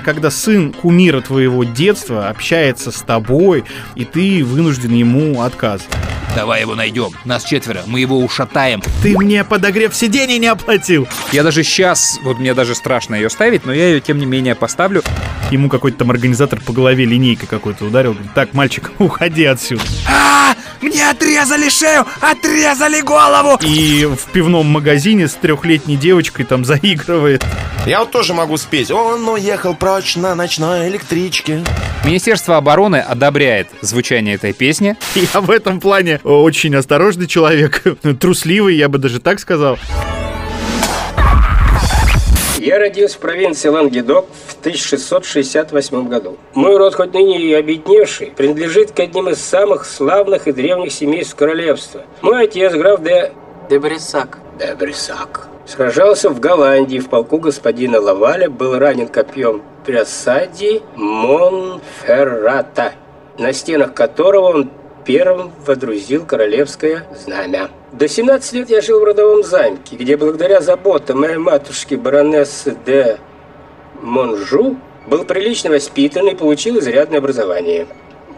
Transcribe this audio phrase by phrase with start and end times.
[0.00, 3.64] когда сын кумира твоего детства общается с тобой,
[3.94, 5.88] и ты вынужден ему отказывать.
[6.34, 7.10] Давай его найдем.
[7.24, 8.82] Нас четверо, мы его ушатаем.
[9.02, 11.08] Ты мне подогрев сидений не оплатил.
[11.32, 14.54] Я даже сейчас, вот мне даже страшно ее ставить, но я ее тем не менее
[14.54, 15.02] поставлю.
[15.50, 18.12] Ему какой-то там организатор по голове линейкой какой-то ударил.
[18.12, 19.82] Говорит, так, мальчик, уходи отсюда.
[20.08, 23.58] А, мне отрезали шею, отрезали голову.
[23.62, 27.44] И в пивном магазине с трехлетней девочкой там заигрывает.
[27.86, 28.90] Я вот тоже могу спеть.
[28.90, 31.64] Он уехал прочь на ночной электричке.
[32.04, 34.96] Министерство обороны одобряет звучание этой песни.
[35.14, 37.82] Я в этом плане очень осторожный человек,
[38.20, 39.78] трусливый, я бы даже так сказал.
[42.60, 46.36] Я родился в провинции Лангедок в 1668 году.
[46.52, 51.36] Мой род, хоть ныне и обедневший, принадлежит к одним из самых славных и древних семейств
[51.36, 52.02] королевства.
[52.20, 53.32] Мой отец, граф де...
[53.70, 54.40] Де Брисак.
[54.58, 55.48] Де Брисак.
[55.64, 62.92] Сражался в Голландии в полку господина Лаваля, был ранен копьем при осаде Монферрата,
[63.38, 64.70] на стенах которого он
[65.04, 67.70] первым водрузил королевское знамя.
[67.92, 73.18] До 17 лет я жил в родовом замке, где благодаря заботам моей матушки баронессы де
[74.00, 74.76] Монжу
[75.06, 77.86] был прилично воспитан и получил изрядное образование.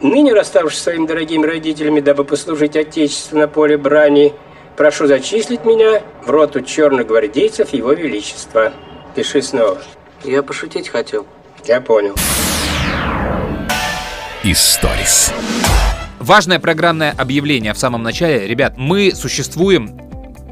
[0.00, 4.32] Ныне, расставшись с своими дорогими родителями, дабы послужить Отечеству на поле брани,
[4.76, 8.72] прошу зачислить меня в роту черных гвардейцев Его Величества.
[9.14, 9.78] Пиши снова.
[10.24, 11.26] Я пошутить хотел.
[11.64, 12.14] Я понял.
[14.42, 15.32] Историс.
[16.22, 18.46] Важное программное объявление в самом начале.
[18.46, 19.98] Ребят, мы существуем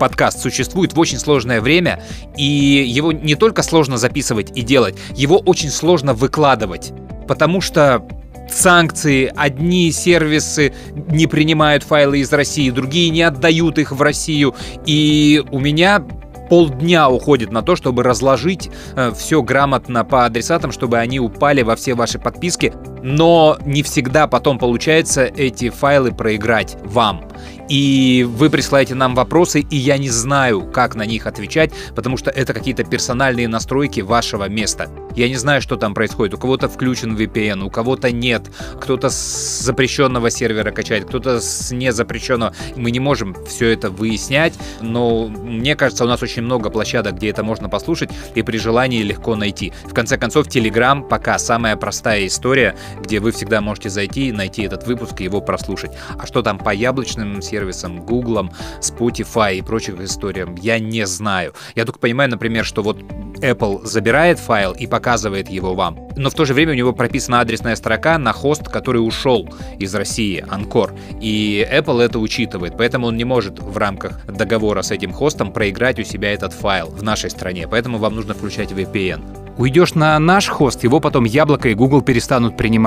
[0.01, 2.03] подкаст существует в очень сложное время,
[2.37, 6.93] и его не только сложно записывать и делать, его очень сложно выкладывать,
[7.29, 8.05] потому что
[8.51, 10.73] санкции, одни сервисы
[11.09, 16.03] не принимают файлы из России, другие не отдают их в Россию, и у меня
[16.49, 21.77] полдня уходит на то, чтобы разложить э, все грамотно по адресатам, чтобы они упали во
[21.77, 27.25] все ваши подписки, но не всегда потом получается эти файлы проиграть вам
[27.71, 32.29] и вы присылаете нам вопросы, и я не знаю, как на них отвечать, потому что
[32.31, 34.91] это какие-то персональные настройки вашего места.
[35.15, 36.35] Я не знаю, что там происходит.
[36.35, 38.51] У кого-то включен VPN, у кого-то нет.
[38.81, 42.55] Кто-то с запрещенного сервера качает, кто-то с незапрещенного.
[42.75, 47.31] Мы не можем все это выяснять, но мне кажется, у нас очень много площадок, где
[47.31, 49.73] это можно послушать, и при желании легко найти.
[49.85, 54.87] В конце концов, Telegram пока самая простая история, где вы всегда можете зайти, найти этот
[54.87, 55.93] выпуск и его прослушать.
[56.19, 61.55] А что там по яблочным сервисам, Гуглом, Spotify и прочих историям, я не знаю.
[61.75, 63.03] Я только понимаю, например, что вот
[63.41, 67.41] Apple забирает файл и показывает его вам, но в то же время у него прописана
[67.41, 69.49] адресная строка на хост, который ушел
[69.79, 74.91] из России, Анкор, и Apple это учитывает, поэтому он не может в рамках договора с
[74.91, 79.51] этим хостом проиграть у себя этот файл в нашей стране, поэтому вам нужно включать VPN.
[79.59, 82.80] Уйдешь на наш хост, его потом Яблоко и Google перестанут принимать.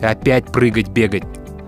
[0.00, 1.24] И опять прыгать, бегать.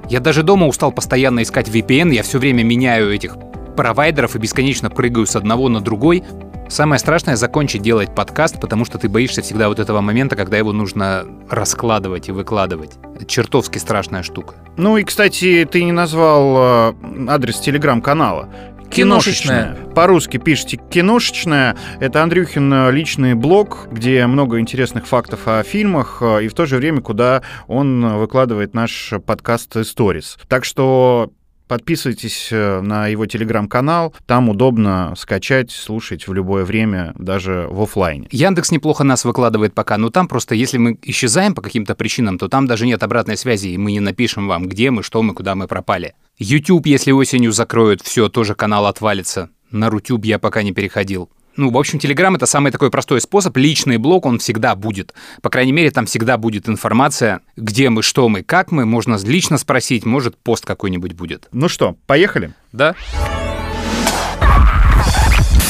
[0.08, 3.36] Я даже дома устал постоянно искать VPN, я все время меняю этих
[3.76, 6.22] провайдеров и бесконечно прыгаю с одного на другой.
[6.68, 10.72] Самое страшное— закончить делать подкаст, потому что ты боишься всегда вот этого момента, когда его
[10.72, 12.92] нужно раскладывать и выкладывать.
[13.26, 14.54] Чертовски страшная штука.
[14.76, 16.94] Ну и, кстати, ты не назвал э,
[17.28, 18.48] адрес телеграм-канала.
[18.90, 19.76] Киношечная.
[19.94, 21.76] По-русски пишите киношечная.
[22.00, 26.66] Это Андрюхин э, личный блог, где много интересных фактов о фильмах, э, и в то
[26.66, 30.38] же время, куда он выкладывает наш подкаст Stories.
[30.48, 31.30] Так что
[31.66, 38.28] Подписывайтесь э, на его телеграм-канал, там удобно скачать, слушать в любое время, даже в офлайне.
[38.30, 42.48] Яндекс неплохо нас выкладывает пока, но там просто, если мы исчезаем по каким-то причинам, то
[42.48, 45.54] там даже нет обратной связи, и мы не напишем вам, где мы, что мы, куда
[45.54, 46.14] мы пропали.
[46.38, 49.48] YouTube, если осенью закроют, все, тоже канал отвалится.
[49.70, 51.30] На Рутюб я пока не переходил.
[51.56, 53.56] Ну, в общем, Telegram— это самый такой простой способ.
[53.56, 55.14] Личный блог, он всегда будет.
[55.40, 58.84] По крайней мере, там всегда будет информация, где мы, что мы, как мы.
[58.84, 61.48] Можно лично спросить, может, пост какой-нибудь будет.
[61.52, 62.52] Ну что, поехали?
[62.72, 62.94] Да.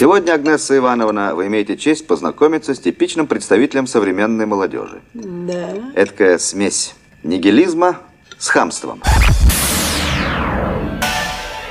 [0.01, 5.03] Сегодня, Агнесса Ивановна, вы имеете честь познакомиться с типичным представителем современной молодежи.
[5.13, 5.69] Да.
[5.95, 7.99] Эдакая смесь нигилизма
[8.39, 9.03] с хамством.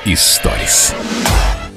[0.06, 0.94] Историс.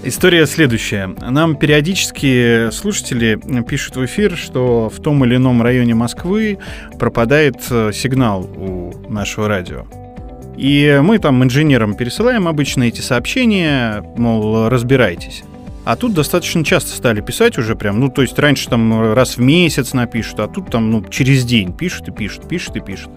[0.07, 1.09] История следующая.
[1.21, 6.59] Нам периодически слушатели пишут в эфир, что в том или ином районе Москвы
[6.97, 9.85] пропадает э, сигнал у нашего радио.
[10.57, 15.43] И мы там инженерам пересылаем обычно эти сообщения, мол, разбирайтесь.
[15.85, 19.41] А тут достаточно часто стали писать уже прям, ну, то есть раньше там раз в
[19.41, 23.11] месяц напишут, а тут там, ну, через день пишут и пишут, пишут и пишут.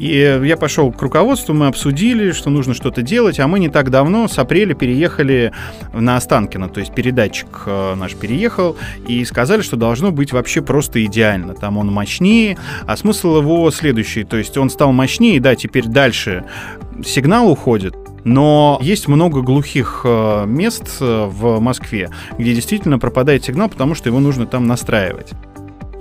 [0.00, 3.90] И я пошел к руководству, мы обсудили, что нужно что-то делать, а мы не так
[3.90, 5.52] давно, с апреля, переехали
[5.92, 11.04] на Останкино, то есть передатчик э, наш переехал, и сказали, что должно быть вообще просто
[11.04, 11.52] идеально.
[11.52, 12.56] Там он мощнее,
[12.86, 16.46] а смысл его следующий, то есть он стал мощнее, да, теперь дальше
[17.04, 17.94] сигнал уходит,
[18.24, 22.08] но есть много глухих э, мест э, в Москве,
[22.38, 25.32] где действительно пропадает сигнал, потому что его нужно там настраивать.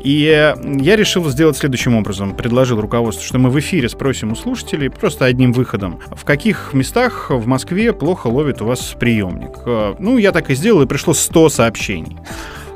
[0.03, 2.35] И я решил сделать следующим образом.
[2.35, 7.29] Предложил руководству, что мы в эфире спросим у слушателей просто одним выходом, в каких местах
[7.29, 9.59] в Москве плохо ловит у вас приемник.
[9.65, 12.17] Э, ну, я так и сделал, и пришло 100 сообщений.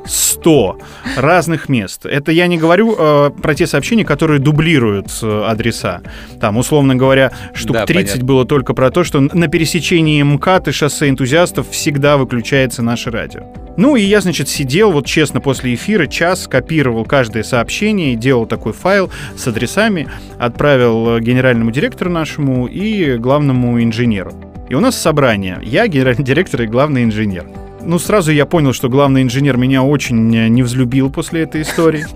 [0.06, 0.78] 100
[1.16, 2.06] разных мест.
[2.06, 6.02] Это я не говорю э, про те сообщения, которые дублируют э, адреса.
[6.40, 8.24] Там, условно говоря, штук Да, 30 понятно.
[8.26, 13.42] было только про то, что на пересечении МКАД и шоссе энтузиастов всегда выключается наше радио.
[13.76, 18.72] Ну и я, значит, сидел, вот честно, после эфира час, копировал каждое сообщение, делал такой
[18.72, 20.08] файл с адресами,
[20.38, 24.32] отправил э, генеральному директору нашему и главному инженеру.
[24.68, 25.58] И у нас собрание.
[25.62, 27.63] Я генеральный директор и главный инженер.
[27.86, 32.06] Ну, сразу я понял, что главный инженер меня очень э, не взлюбил после этой истории.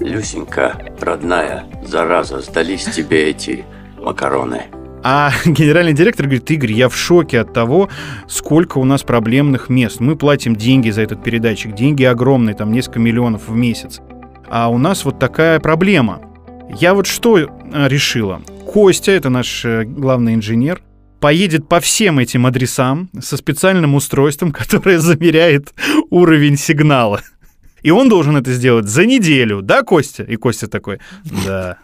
[0.00, 3.64] Люсенька, родная, зараза, сдались тебе эти
[4.00, 4.62] макароны.
[5.02, 7.88] А генеральный директор говорит, Игорь, я в шоке от того,
[8.28, 9.98] сколько у нас проблемных мест.
[9.98, 14.00] Мы платим деньги за этот передатчик, деньги огромные, там несколько миллионов в месяц.
[14.48, 16.20] А у нас вот такая проблема.
[16.78, 17.48] Я вот что э,
[17.88, 18.40] решила?
[18.72, 20.80] Костя, это наш э, главный инженер,
[21.22, 25.72] поедет по всем этим адресам со специальным устройством, которое замеряет
[26.10, 27.22] уровень сигнала.
[27.82, 30.24] И он должен это сделать за неделю, да, Костя?
[30.24, 30.98] И Костя такой,
[31.46, 31.78] да.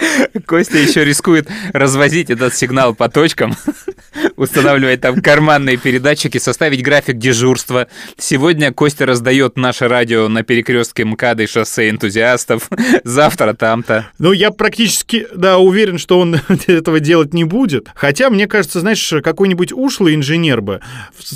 [0.46, 3.56] Костя еще рискует развозить этот сигнал по точкам,
[4.36, 7.88] устанавливать там карманные передатчики, составить график дежурства.
[8.18, 12.68] Сегодня Костя раздает наше радио на перекрестке МКАДа и шоссе энтузиастов.
[13.04, 14.08] Завтра там-то.
[14.18, 17.88] Ну, я практически, да, уверен, что он этого делать не будет.
[17.94, 20.80] Хотя, мне кажется, знаешь, какой-нибудь ушлый инженер бы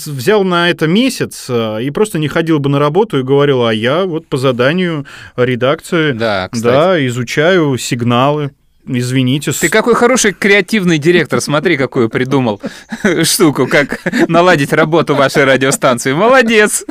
[0.06, 3.72] взял на это месяц э, и просто не ходил бы на работу и говорил, а
[3.72, 5.06] я вот по заданию
[5.36, 6.72] редакции, Да, кстати.
[6.74, 8.50] да, изучаю сигналы.
[8.86, 9.52] Извините.
[9.52, 12.60] Ты какой хороший креативный директор, смотри, какую придумал
[13.22, 16.12] штуку, как наладить работу вашей радиостанции.
[16.12, 16.84] Молодец!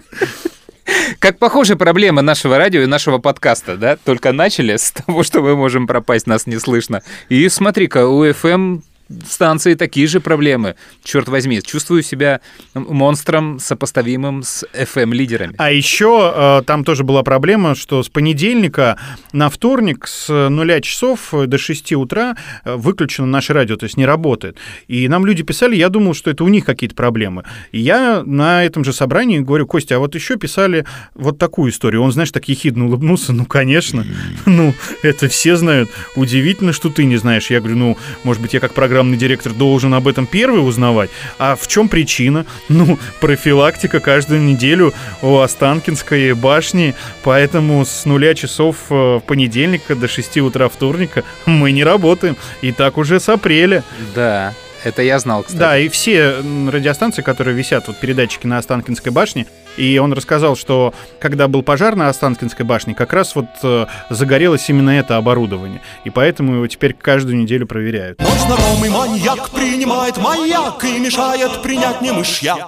[1.19, 3.95] Как похожи проблемы нашего радио и нашего подкаста, да?
[3.95, 7.01] Только начали с того, что мы можем пропасть, нас не слышно.
[7.29, 8.81] И смотри-ка, у FM
[9.27, 10.75] станции такие же проблемы.
[11.03, 12.41] Черт возьми, чувствую себя
[12.73, 15.55] монстром, сопоставимым с FM-лидерами.
[15.57, 18.97] А еще э, там тоже была проблема, что с понедельника
[19.31, 24.05] на вторник с нуля часов до 6 утра э, выключено наше радио, то есть не
[24.05, 24.57] работает.
[24.87, 27.43] И нам люди писали, я думал, что это у них какие-то проблемы.
[27.71, 32.01] И я на этом же собрании говорю, Костя, а вот еще писали вот такую историю.
[32.01, 34.05] Он, знаешь, так ехидно улыбнулся, ну, конечно,
[34.45, 35.89] ну, это все знают.
[36.15, 37.49] Удивительно, что ты не знаешь.
[37.49, 41.09] Я говорю, ну, может быть, я как программный директор должен об этом первый узнавать.
[41.39, 42.45] А в чем причина?
[42.69, 50.37] Ну, профилактика каждую неделю у Останкинской башни, поэтому с нуля часов э, понедельника до 6
[50.37, 52.35] утра вторника мы не работаем.
[52.61, 53.83] И так уже с апреля.
[54.15, 54.53] Да,
[54.83, 55.59] это я знал, кстати.
[55.59, 56.37] Да, и все
[56.71, 59.47] радиостанции, которые висят, вот передатчики на Останкинской башне,
[59.77, 64.69] и он рассказал, что когда был пожар на Останкинской башне, как раз вот э, загорелось
[64.69, 65.81] именно это оборудование.
[66.03, 68.19] И поэтому его теперь каждую неделю проверяют.
[68.19, 72.67] Но знакомый маньяк принимает маяк и мешает принять не мышьяк.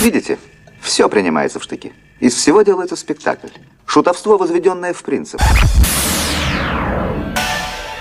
[0.00, 0.38] Видите,
[0.80, 1.92] все принимается в штыки.
[2.20, 3.48] Из всего делается спектакль.
[3.86, 5.40] Шутовство, возведенное в принцип.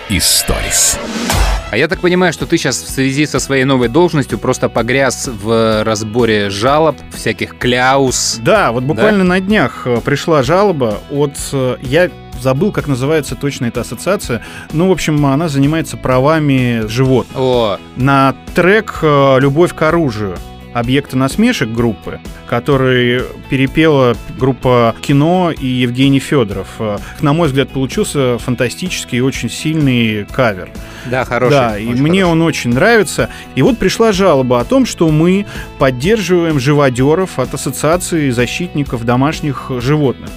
[0.09, 0.97] Историс.
[1.69, 5.27] А я так понимаю, что ты сейчас в связи со своей новой должностью просто погряз
[5.27, 8.39] в разборе жалоб, всяких кляус.
[8.41, 11.33] Да, вот буквально на днях э, пришла жалоба от...
[11.51, 12.09] э, Я
[12.39, 14.41] забыл, как называется точно эта ассоциация.
[14.71, 17.35] Ну, в общем, она занимается правами животных.
[17.37, 20.37] О, на трек э, «Любовь к оружию»
[20.79, 26.67] объекта насмешек группы, который перепела группа «Кино» и Евгений Федоров.
[26.79, 30.69] Э, На мой взгляд, получился фантастический и очень сильный кавер.
[31.05, 31.51] да, хороший.
[31.51, 32.31] да, и мне хороший.
[32.31, 33.29] он очень нравится.
[33.55, 35.45] И вот пришла жалоба о том, что мы
[35.79, 40.29] поддерживаем живодеров от Ассоциации защитников домашних животных.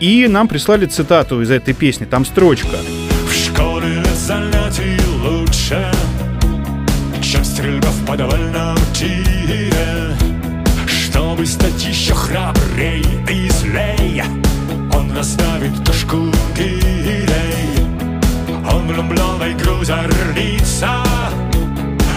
[0.00, 2.04] И нам прислали цитату из этой песни.
[2.04, 2.76] Там строчка.
[3.28, 5.90] В школе занятий лучше,
[7.22, 8.76] чем стрельба в подвальном.
[11.42, 14.22] Чтобы стать еще храбрей и злей,
[14.94, 17.26] он наставит тушку гирей.
[18.72, 21.02] Он влюбленный грузорница,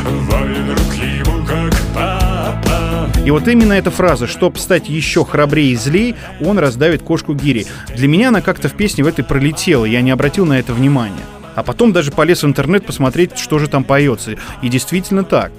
[0.05, 3.09] воин рук ему как папа.
[3.25, 7.65] И вот именно эта фраза «Чтоб стать еще храбрее и злей, он раздавит кошку гири».
[7.95, 11.25] Для меня она как-то в песне в этой пролетела, я не обратил на это внимания.
[11.55, 14.35] А потом даже полез в интернет посмотреть, что же там поется.
[14.61, 15.51] И действительно так.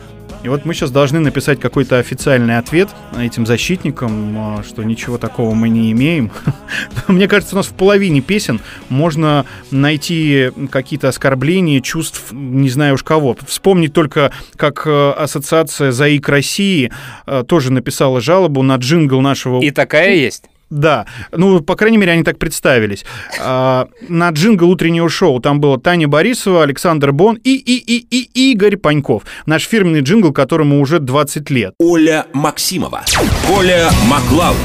[0.46, 2.88] И вот мы сейчас должны написать какой-то официальный ответ
[3.18, 6.30] этим защитникам, а, что ничего такого мы не имеем.
[7.08, 13.02] Мне кажется, у нас в половине песен можно найти какие-то оскорбления, чувств, не знаю уж
[13.02, 13.36] кого.
[13.44, 16.92] Вспомнить только, как э, ассоциация «Заик России»
[17.26, 19.60] э, тоже написала жалобу на джингл нашего...
[19.60, 20.44] И такая есть?
[20.68, 23.04] Да, ну, по крайней мере, они так представились.
[23.40, 28.52] А, на джингл утреннего шоу там было Таня Борисова, Александр Бон и, и, и, и
[28.52, 29.22] Игорь Паньков.
[29.46, 31.74] Наш фирменный джингл, которому уже 20 лет.
[31.78, 33.04] Оля Максимова.
[33.46, 34.56] Коля Маклауд.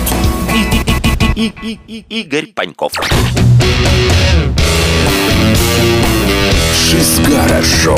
[1.36, 2.93] И, и, и, и, Игорь Паньков.
[6.74, 7.98] Шизгара Шоу.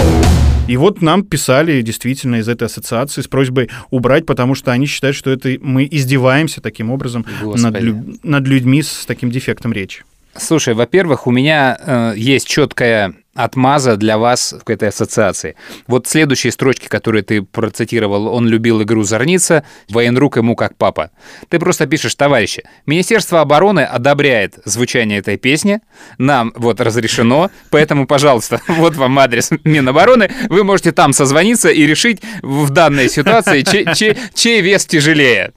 [0.66, 5.16] И вот нам писали действительно из этой ассоциации с просьбой убрать, потому что они считают,
[5.16, 10.04] что это мы издеваемся таким образом над, лю- над людьми с таким дефектом речи.
[10.38, 15.56] Слушай, во-первых, у меня э, есть четкая отмаза для вас в этой ассоциации.
[15.88, 21.12] Вот следующие строчки, которые ты процитировал, он любил игру «Зорница», военрук ему как папа.
[21.50, 25.80] Ты просто пишешь, товарищи, Министерство обороны одобряет звучание этой песни,
[26.18, 32.22] нам вот разрешено, поэтому, пожалуйста, вот вам адрес Минобороны, вы можете там созвониться и решить
[32.42, 35.54] в данной ситуации, чей, чей, чей вес тяжелее.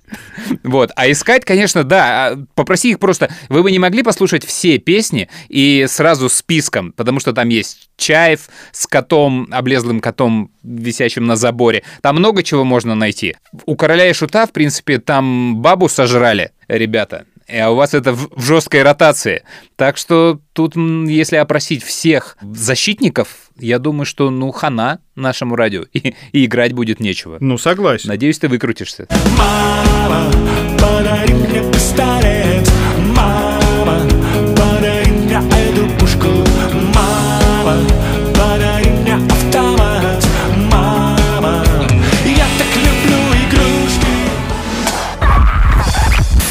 [0.62, 0.90] Вот.
[0.96, 5.28] А искать, конечно, да, а попроси их просто, вы бы не могли послушать все песни
[5.48, 7.65] и сразу списком, потому что там есть
[7.96, 11.82] Чаев с котом, облезлым котом, висящим на заборе.
[12.02, 13.36] Там много чего можно найти.
[13.64, 17.24] У короля и шута, в принципе, там бабу сожрали, ребята.
[17.48, 19.44] А у вас это в, в жесткой ротации.
[19.76, 25.84] Так что тут, если опросить всех защитников, я думаю, что ну хана нашему радио.
[25.92, 27.38] И, и играть будет нечего.
[27.40, 28.08] Ну, согласен.
[28.08, 29.06] Надеюсь, ты выкрутишься.
[29.38, 30.30] Мама,
[30.78, 32.68] подари мне пистолет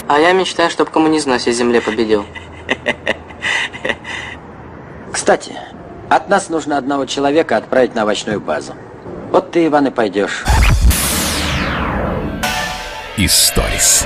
[0.08, 2.26] А я мечтаю, чтобы коммунизм на всей земле победил.
[5.12, 5.54] Кстати,
[6.10, 8.76] от нас нужно одного человека отправить на овощную базу.
[9.32, 10.44] Вот ты, Иван, и пойдешь.
[13.18, 14.06] Историс.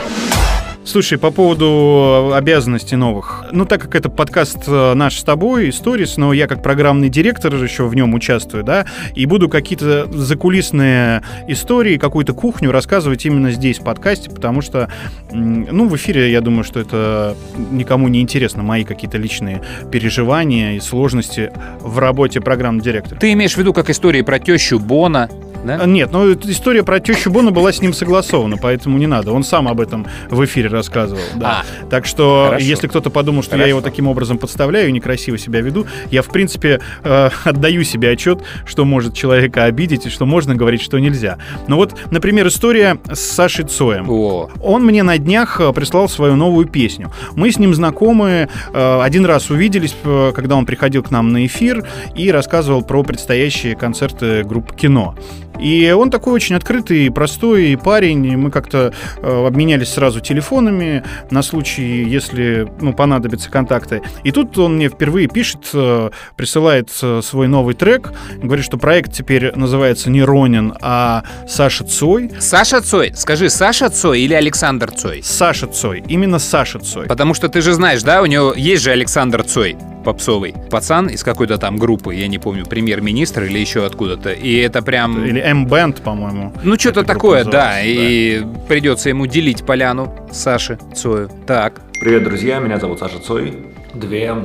[0.90, 3.46] Слушай, по поводу обязанностей новых.
[3.52, 7.54] Ну, так как это подкаст э, наш с тобой, Stories, но я как программный директор
[7.54, 13.78] еще в нем участвую, да, и буду какие-то закулисные истории, какую-то кухню рассказывать именно здесь,
[13.78, 14.92] в подкасте, потому что,
[15.32, 17.38] ну, в эфире, я думаю, что это
[17.70, 23.20] никому не интересно, мои какие-то личные переживания и сложности в работе программного директора.
[23.20, 25.30] Ты имеешь в виду как истории про тещу Бона,
[25.64, 25.80] да?
[25.82, 29.32] А, Нет, ну эта история про тещу Бона была с ним согласована, поэтому не надо.
[29.32, 31.22] Он сам об этом в эфире рассказывал.
[31.36, 31.64] Да.
[31.90, 32.66] Так что, Хорошо.
[32.66, 33.70] если кто-то подумал, что я Хорошо.
[33.70, 38.42] его таким образом подставляю и некрасиво себя веду, я, в принципе, э, отдаю себе отчет,
[38.66, 41.38] что может человека обидеть и что можно говорить, что нельзя.
[41.68, 44.10] Но вот, например, история с Сашей Цоем.
[44.10, 47.12] О, Он мне на днях э, прислал свою новую песню.
[47.36, 51.46] Мы с ним знакомы, э, один раз увиделись, э, когда он приходил к нам на
[51.46, 51.86] эфир
[52.16, 55.16] и рассказывал про предстоящие концерты группы «Кино».
[55.60, 58.38] И он такой очень открытый, и простой парень.
[58.38, 64.02] Мы как-то э, обменялись сразу телефонами на случай, если ну, понадобятся контакты.
[64.24, 68.12] И тут он мне впервые пишет, э, присылает э, свой новый трек,
[68.42, 72.32] говорит, что проект теперь называется не Ронин, а Саша Цой.
[72.40, 73.14] Саша Цой.
[73.16, 75.22] Скажи, Саша Цой или Александр Цой?
[75.24, 77.08] Саша Цой, именно Саша Цой.
[77.08, 80.56] Потому что ты же знаешь, да, у него есть же Александр Цой попсовый.
[80.70, 84.32] Пацан из какой-то там группы, я не помню, премьер-министр или еще откуда-то.
[84.32, 85.24] И это прям...
[85.24, 86.54] Или M-Band, по-моему.
[86.64, 87.68] Ну, что-то такое, да.
[87.68, 91.30] называется, И придется ему делить поляну Саши Цою.
[91.48, 91.82] Так.
[92.02, 93.58] Привет, друзья, меня зовут Саша Цой.
[93.94, 94.36] Две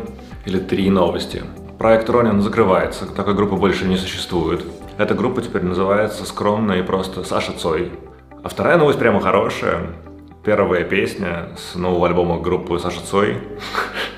[0.46, 1.42] или три новости.
[1.78, 4.64] Проект Ронин закрывается, такой группы больше не существует.
[4.96, 7.92] Эта группа теперь называется скромно и просто Саша Цой.
[8.42, 9.87] А вторая новость прямо хорошая.
[10.44, 13.38] Первая песня с нового альбома группы Саша Цой.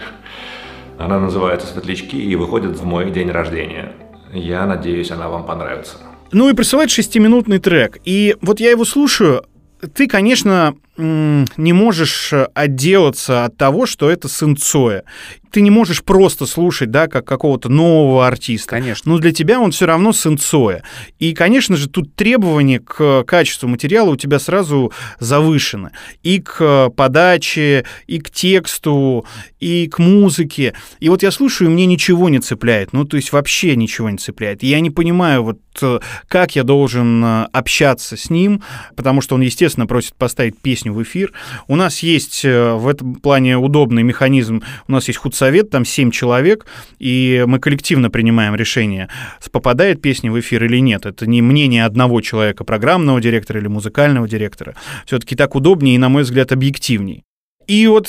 [0.99, 3.93] Она называется «Светлячки» и выходит в мой день рождения.
[4.33, 5.97] Я надеюсь, она вам понравится.
[6.33, 7.99] Ну и присылает шестиминутный трек.
[8.05, 9.45] И вот я его слушаю.
[9.95, 15.05] Ты, конечно, не можешь отделаться от того, что это сын Цоя
[15.57, 18.69] ты не можешь просто слушать, да, как какого-то нового артиста.
[18.69, 19.13] Конечно.
[19.13, 20.83] Но для тебя он все равно сын Цоя.
[21.19, 25.93] И, конечно же, тут требования к качеству материала у тебя сразу завышены.
[26.23, 29.25] И к подаче, и к тексту,
[29.59, 30.75] и к музыке.
[31.01, 32.93] И вот я слушаю, и мне ничего не цепляет.
[32.93, 34.63] Ну, то есть вообще ничего не цепляет.
[34.63, 38.63] И я не понимаю, вот э, как я должен э, общаться с ним,
[38.95, 41.33] потому что он, естественно, просит поставить песню в эфир.
[41.67, 44.63] У нас есть э, в этом плане удобный механизм.
[44.87, 46.67] У нас есть худсовет, совет, там 7 человек,
[46.99, 49.09] и мы коллективно принимаем решение,
[49.53, 51.07] попадает песня в эфир или нет.
[51.07, 54.75] Это не мнение одного человека, программного директора или музыкального директора.
[55.07, 57.23] Все-таки так удобнее и, на мой взгляд, объективней.
[57.67, 58.09] И вот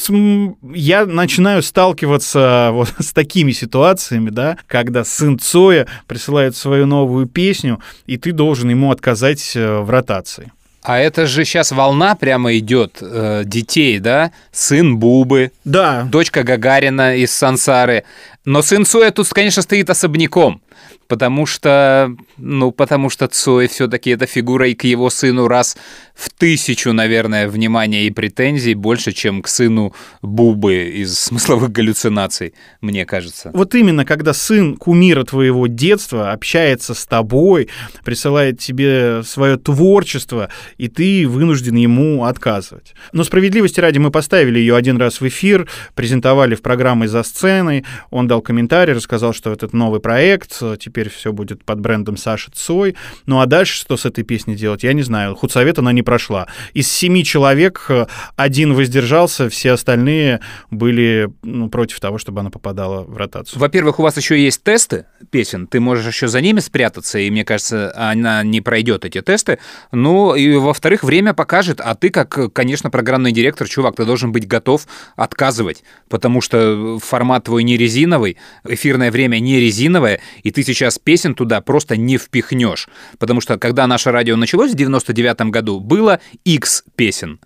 [0.74, 7.80] я начинаю сталкиваться вот с такими ситуациями, да, когда сын Цоя присылает свою новую песню,
[8.06, 10.52] и ты должен ему отказать э, в ротации.
[10.88, 14.32] А это же сейчас волна прямо идет э, детей, да?
[14.54, 16.04] Сын Бубы, да.
[16.04, 18.06] дочка Гагарина из Сансары.
[18.46, 20.62] Но сын Цоя тут, конечно, стоит особняком
[21.08, 25.78] потому что, ну, потому что Цой все-таки эта фигура и к его сыну раз
[26.16, 33.06] в тысячу, наверное, внимания и претензий больше, чем к сыну Бубы из смысловых галлюцинаций, мне
[33.06, 33.52] кажется.
[33.54, 37.70] Вот именно, когда сын кумира твоего детства общается с тобой,
[38.04, 42.94] присылает тебе свое творчество, и ты вынужден ему отказывать.
[43.14, 47.86] Но справедливости ради мы поставили ее один раз в эфир, презентовали в программе «За сценой»,
[48.10, 52.96] он дал комментарий, рассказал, что этот новый проект, теперь все будет под брендом Саши Цой.
[53.26, 55.36] Ну а дальше что с этой песней делать, я не знаю.
[55.36, 56.48] Худсовет она не прошла.
[56.74, 63.04] Из семи человек э, один воздержался, все остальные были ну, против того, чтобы она попадала
[63.04, 63.60] в ротацию.
[63.60, 67.44] Во-первых, у вас еще есть тесты песен, ты можешь еще за ними спрятаться, и мне
[67.44, 69.60] кажется, она не пройдет эти тесты.
[69.92, 74.48] Ну, и во-вторых, время покажет, а ты, как, конечно, программный директор, чувак, ты должен быть
[74.48, 80.87] готов отказывать, потому что формат твой не резиновый, эфирное время не резиновое, и ты сейчас
[80.98, 82.88] песен туда просто не впихнешь.
[83.20, 87.40] Потому что когда наше радио началось в 99 году, было X песен.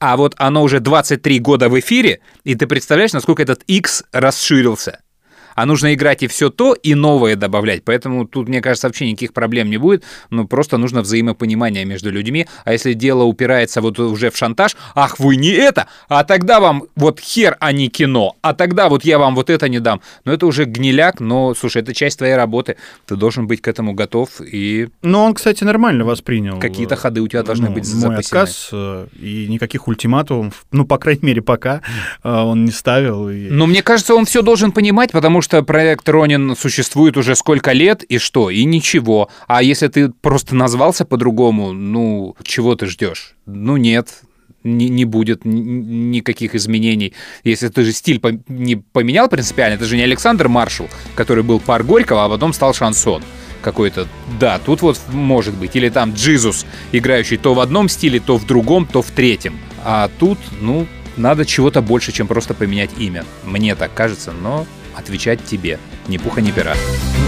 [0.00, 5.00] А вот оно уже 23 года в эфире, и ты представляешь, насколько этот X расширился
[5.54, 7.84] а нужно играть и все то, и новое добавлять.
[7.84, 10.04] Поэтому тут, мне кажется, вообще никаких проблем не будет.
[10.30, 12.46] Ну, просто нужно взаимопонимание между людьми.
[12.64, 16.84] А если дело упирается вот уже в шантаж, ах, вы не это, а тогда вам
[16.96, 20.00] вот хер, а не кино, а тогда вот я вам вот это не дам.
[20.24, 22.76] Но это уже гниляк, но, слушай, это часть твоей работы.
[23.06, 24.88] Ты должен быть к этому готов и...
[25.02, 26.58] Но он, кстати, нормально воспринял.
[26.58, 28.40] Какие-то ходы у тебя должны ну, быть мой запасены.
[28.40, 31.82] отказ, э, и никаких ультиматумов, ну, по крайней мере, пока
[32.22, 33.28] э, он не ставил.
[33.28, 33.48] И...
[33.50, 38.02] Но мне кажется, он все должен понимать, потому что проект Ронин существует уже сколько лет,
[38.02, 38.50] и что?
[38.50, 39.28] И ничего.
[39.46, 43.34] А если ты просто назвался по-другому, ну, чего ты ждешь?
[43.46, 44.22] Ну, нет,
[44.64, 47.14] не, не будет никаких изменений.
[47.44, 51.60] Если ты же стиль по не поменял принципиально, это же не Александр Маршал, который был
[51.60, 53.22] пар Горького, а потом стал шансон
[53.62, 54.08] какой-то.
[54.38, 55.76] Да, тут вот может быть.
[55.76, 59.58] Или там Джизус, играющий то в одном стиле, то в другом, то в третьем.
[59.84, 63.24] А тут, ну, надо чего-то больше, чем просто поменять имя.
[63.44, 64.66] Мне так кажется, но
[65.00, 65.78] отвечать тебе.
[66.06, 66.74] Ни пуха, ни пера.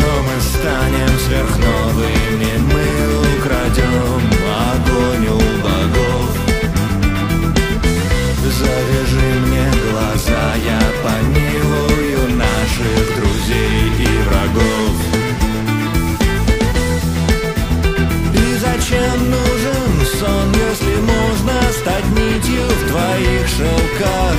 [0.00, 2.84] Но мы станем сверхновыми, мы
[3.36, 4.22] украдем
[4.70, 6.30] огонь у богов.
[8.62, 14.94] Завяжи мне глаза, я помилую наших друзей и врагов.
[18.34, 24.36] И зачем нужен сон, если можно стать нитью в твоих шелках?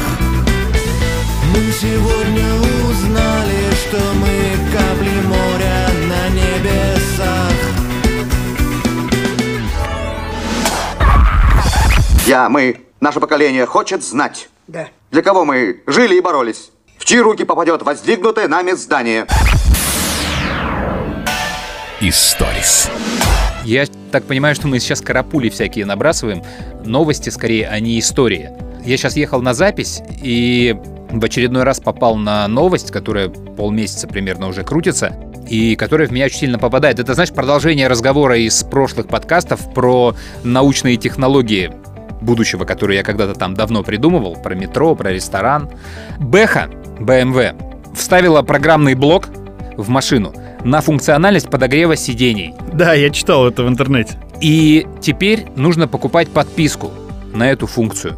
[1.53, 2.72] Мы сегодня
[3.93, 7.53] что мы капли моря на небесах.
[12.25, 14.49] Я, мы, наше поколение хочет знать.
[14.67, 14.87] Да.
[15.11, 16.71] Для кого мы жили и боролись?
[16.97, 19.27] В чьи руки попадет воздвигнутое нами здание?
[22.01, 22.89] Историс.
[23.63, 26.43] Я так понимаю, что мы сейчас карапули всякие набрасываем.
[26.83, 28.49] Новости, скорее, а не истории.
[28.83, 30.75] Я сейчас ехал на запись, и
[31.19, 35.15] в очередной раз попал на новость, которая полмесяца примерно уже крутится,
[35.47, 36.99] и которая в меня очень сильно попадает.
[36.99, 41.71] Это, знаешь, продолжение разговора из прошлых подкастов про научные технологии
[42.21, 45.69] будущего, которые я когда-то там давно придумывал, про метро, про ресторан.
[46.19, 49.27] Бэха, BMW, вставила программный блок
[49.77, 52.53] в машину на функциональность подогрева сидений.
[52.71, 54.17] Да, я читал это в интернете.
[54.41, 56.91] И теперь нужно покупать подписку
[57.33, 58.17] на эту функцию.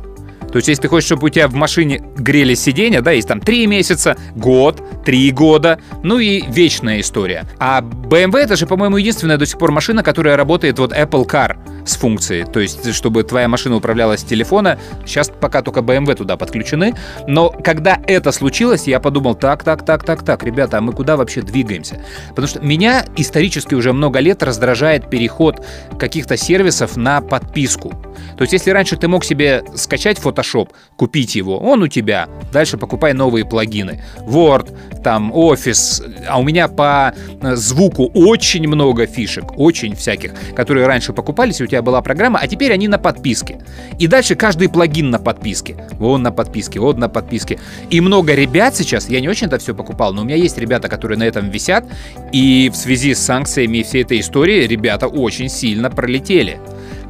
[0.56, 3.42] То есть, если ты хочешь, чтобы у тебя в машине грели сиденья, да, есть там
[3.42, 7.44] 3 месяца, год, 3 года, ну и вечная история.
[7.60, 11.58] А BMW это же, по-моему, единственная до сих пор машина, которая работает вот Apple Car
[11.86, 12.46] с функцией.
[12.46, 14.78] То есть, чтобы твоя машина управлялась с телефона.
[15.06, 16.96] Сейчас пока только BMW туда подключены.
[17.28, 21.16] Но когда это случилось, я подумал, так, так, так, так, так, ребята, а мы куда
[21.16, 22.04] вообще двигаемся?
[22.30, 25.66] Потому что меня исторически уже много лет раздражает переход
[25.98, 27.92] каких-то сервисов на подписку.
[28.38, 32.78] То есть, если раньше ты мог себе скачать Photoshop, купить его, он у тебя, дальше
[32.78, 34.04] покупай новые плагины.
[34.22, 40.88] Word, там, Office, а у меня по э, звуку очень много фишек, очень всяких, которые
[40.88, 43.60] раньше покупались, и у тебя была программа, а теперь они на подписке.
[44.00, 45.88] И дальше каждый плагин на подписке.
[45.94, 47.60] Вон на подписке, вот на подписке.
[47.90, 50.88] И много ребят сейчас, я не очень это все покупал, но у меня есть ребята,
[50.88, 51.86] которые на этом висят,
[52.32, 56.60] и в связи с санкциями и всей этой историей ребята очень сильно пролетели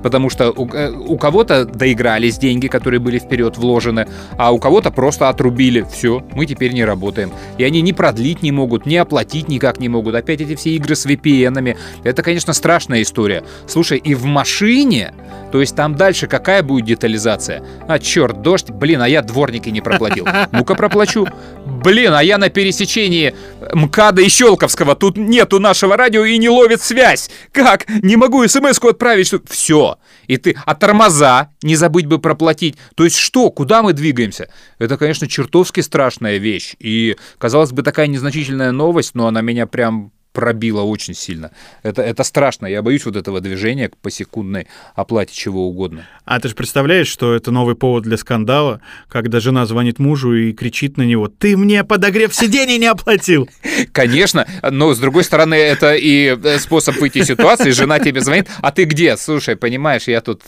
[0.06, 4.92] потому что у, э, у кого-то доигрались деньги, которые были вперед вложены, а у кого-то
[4.92, 5.84] просто отрубили.
[5.92, 7.32] Все, мы теперь не работаем.
[7.58, 10.14] И они ни продлить не могут, ни оплатить никак не могут.
[10.14, 11.76] Опять эти все игры с VPN-ами.
[12.04, 13.44] Это, конечно, страшная история.
[13.66, 15.12] Слушай, и в машине,
[15.52, 17.64] то есть там дальше какая будет детализация?
[17.88, 20.28] А, черт, дождь, блин, а я дворники не проплатил.
[20.52, 21.28] Ну-ка проплачу.
[21.66, 23.34] Блин, а я на пересечении
[23.74, 24.94] МКАДа и Щелковского.
[24.94, 27.32] Тут нету нашего радио и не ловит связь.
[27.52, 27.88] Как?
[28.04, 29.26] Не могу смс-ку отправить.
[29.26, 29.42] Что...
[29.50, 29.95] Все.
[30.28, 30.56] И ты...
[30.66, 32.78] А тормоза не забыть бы проплатить.
[32.96, 33.52] То есть что?
[33.52, 34.50] Куда мы двигаемся?
[34.80, 36.76] Это, конечно, чертовски страшная вещь.
[36.80, 41.52] И, казалось бы, такая незначительная новость, но она меня прям пробило очень сильно.
[41.82, 42.68] Это, это страшно.
[42.68, 46.06] Я боюсь вот этого движения по секундной оплате чего угодно.
[46.26, 50.52] А ты же представляешь, что это новый повод для скандала, когда жена звонит мужу и
[50.52, 53.50] кричит на него, ты мне подогрев сидений не оплатил.
[53.94, 57.72] Конечно, но с другой стороны, это и э, способ выйти из ситуации.
[57.72, 59.16] Жена тебе звонит, а ты где?
[59.16, 60.42] Слушай, понимаешь, я тут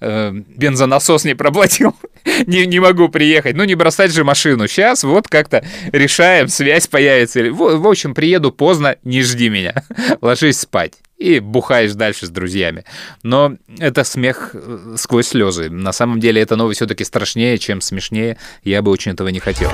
[0.00, 1.94] э, бензонасос не проплатил,
[2.46, 3.56] не, не могу приехать.
[3.56, 4.66] Ну, не бросать же машину.
[4.66, 7.42] Сейчас вот как-то решаем, связь появится.
[7.50, 9.82] В, в общем, приеду поздно, не жди меня,
[10.20, 12.84] ложись спать и бухаешь дальше с друзьями.
[13.22, 15.68] Но это смех э, сквозь слезы.
[15.68, 18.38] На самом деле эта новость все-таки страшнее, чем смешнее.
[18.62, 19.70] Я бы очень этого не хотел.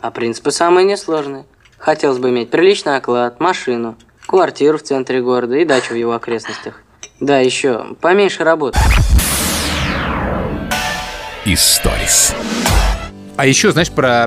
[0.00, 1.44] А принципы самые несложные.
[1.78, 6.80] Хотелось бы иметь приличный оклад, машину, квартиру в центре города и дачу в его окрестностях.
[7.20, 8.78] Да, еще поменьше работы.
[11.46, 12.34] Историс.
[13.36, 14.24] А еще, знаешь, про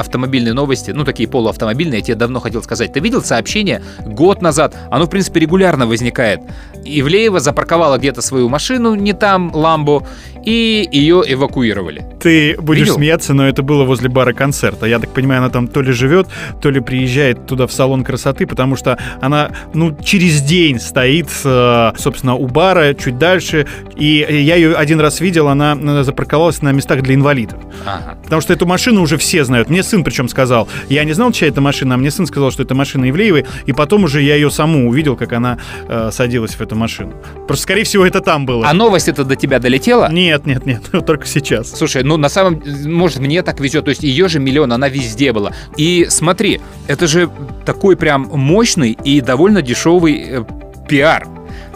[0.00, 2.92] автомобильные новости, ну, такие полуавтомобильные, я тебе давно хотел сказать.
[2.92, 4.74] Ты видел сообщение год назад?
[4.90, 6.40] Оно, в принципе, регулярно возникает.
[6.84, 10.08] Ивлеева запарковала где-то свою машину, не там, ламбу,
[10.46, 12.06] и ее эвакуировали.
[12.20, 12.94] Ты будешь Видел?
[12.94, 14.86] смеяться, но это было возле бара концерта.
[14.86, 16.28] Я так понимаю, она там то ли живет,
[16.62, 21.92] то ли приезжает туда в салон красоты, потому что она, ну, через день стоит, э,
[21.98, 23.66] собственно, у бара, чуть дальше.
[23.96, 27.58] И я ее один раз видел, она запарковалась на местах для инвалидов.
[27.84, 28.16] Ага.
[28.22, 29.68] Потому что эту машину уже все знают.
[29.68, 30.68] Мне сын причем сказал.
[30.88, 33.46] Я не знал, чья это машина, а мне сын сказал, что это машина Ивлеевой.
[33.66, 37.14] И потом уже я ее саму увидел, как она э, садилась в эту машину.
[37.48, 38.64] Просто, скорее всего, это там было.
[38.68, 40.08] А новость это до тебя долетела?
[40.12, 41.70] Нет, нет, нет, нет, только сейчас.
[41.70, 43.84] Слушай, ну на самом может, мне так везет.
[43.84, 45.52] То есть ее же миллион, она везде была.
[45.76, 47.30] И смотри, это же
[47.64, 50.44] такой прям мощный и довольно дешевый э,
[50.88, 51.26] пиар.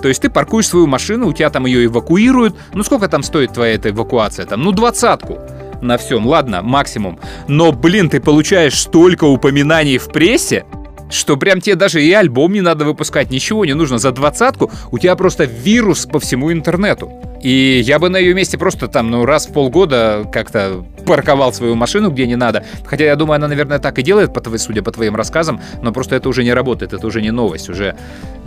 [0.02, 2.56] То есть ты паркуешь свою машину, у тебя там ее эвакуируют.
[2.74, 4.46] Ну сколько там стоит твоя эта эвакуация?
[4.46, 5.38] Там, ну двадцатку
[5.80, 7.18] на всем, ладно, максимум.
[7.48, 10.64] Но, блин, ты получаешь столько упоминаний в прессе,
[11.10, 13.98] что прям тебе даже и альбом не надо выпускать, ничего не нужно.
[13.98, 17.12] За двадцатку у тебя просто вирус по всему интернету.
[17.42, 21.74] И я бы на ее месте просто там, ну, раз в полгода как-то парковал свою
[21.74, 22.64] машину где не надо.
[22.84, 26.28] Хотя я думаю, она, наверное, так и делает, судя по твоим рассказам, но просто это
[26.28, 27.96] уже не работает, это уже не новость, уже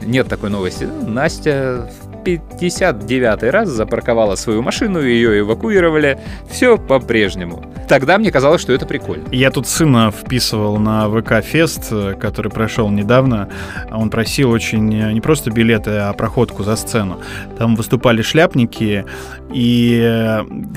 [0.06, 0.88] нет такой новости.
[1.08, 1.90] Настя
[2.24, 6.20] 59 раз запарковала свою машину, ее эвакуировали.
[6.50, 7.64] Все по-прежнему.
[7.88, 9.26] Тогда мне казалось, что это прикольно.
[9.32, 13.50] Я тут сына вписывал на ВК-фест, который прошел недавно.
[13.92, 17.20] Он просил очень не просто билеты, а проходку за сцену.
[17.58, 19.06] Там выступали шляпники,
[19.52, 19.98] и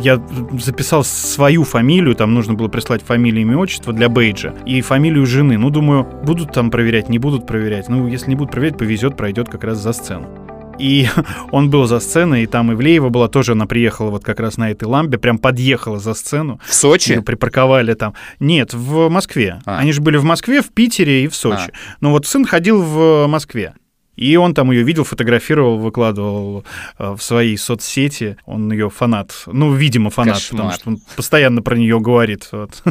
[0.01, 0.21] я
[0.59, 5.59] записал свою фамилию, там нужно было прислать фамилию, имя, отчество для бейджа, и фамилию жены.
[5.59, 7.89] Ну, думаю, будут там проверять, не будут проверять.
[7.89, 10.29] Ну, если не будут проверять, повезет, пройдет как раз за сцену.
[10.79, 11.09] И
[11.53, 14.71] он был за сценой, и там Ивлеева была тоже, она приехала вот как раз на
[14.71, 16.61] этой ламбе, прям подъехала за сцену.
[16.67, 17.13] В Сочи?
[17.13, 18.15] Ее припарковали там.
[18.41, 19.61] Нет, в Москве.
[19.65, 19.79] А.
[19.79, 21.71] Они же были в Москве, в Питере и в Сочи.
[21.71, 21.97] А.
[22.01, 23.75] Но вот сын ходил в Москве.
[24.17, 26.65] И он там ее видел, фотографировал, выкладывал
[26.99, 28.37] э, в свои соцсети.
[28.47, 29.33] Он ее фанат.
[29.47, 30.57] Ну, видимо, фанат, Кошмар.
[30.57, 32.49] потому что он постоянно про нее говорит.
[32.53, 32.83] Вот.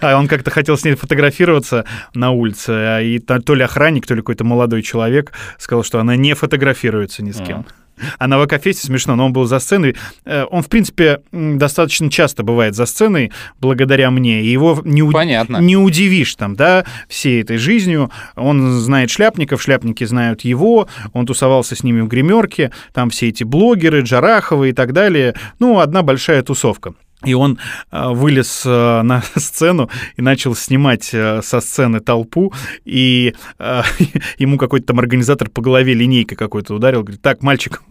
[0.00, 4.14] А он как-то хотел с ней фотографироваться на улице, а и то ли охранник, то
[4.14, 7.60] ли какой-то молодой человек сказал, что она не фотографируется ни с кем.
[7.60, 7.83] А
[8.20, 9.96] на ВК-фесте смешно, но он был за сценой.
[10.24, 14.42] Э, он, в принципе, достаточно часто бывает за сценой, благодаря мне.
[14.42, 15.12] И его не, у...
[15.60, 18.10] не удивишь там, да, всей этой жизнью.
[18.36, 23.44] Он знает шляпников, шляпники знают его, он тусовался с ними в гримерке, там все эти
[23.44, 25.34] блогеры, Джараховы и так далее.
[25.58, 26.94] Ну, одна большая тусовка.
[27.24, 27.58] И он
[27.90, 32.52] э, вылез э, на сцену и начал снимать э, со сцены толпу,
[32.84, 33.34] и
[34.38, 37.82] ему какой-то там организатор по голове линейкой какой-то ударил, говорит, так, мальчик,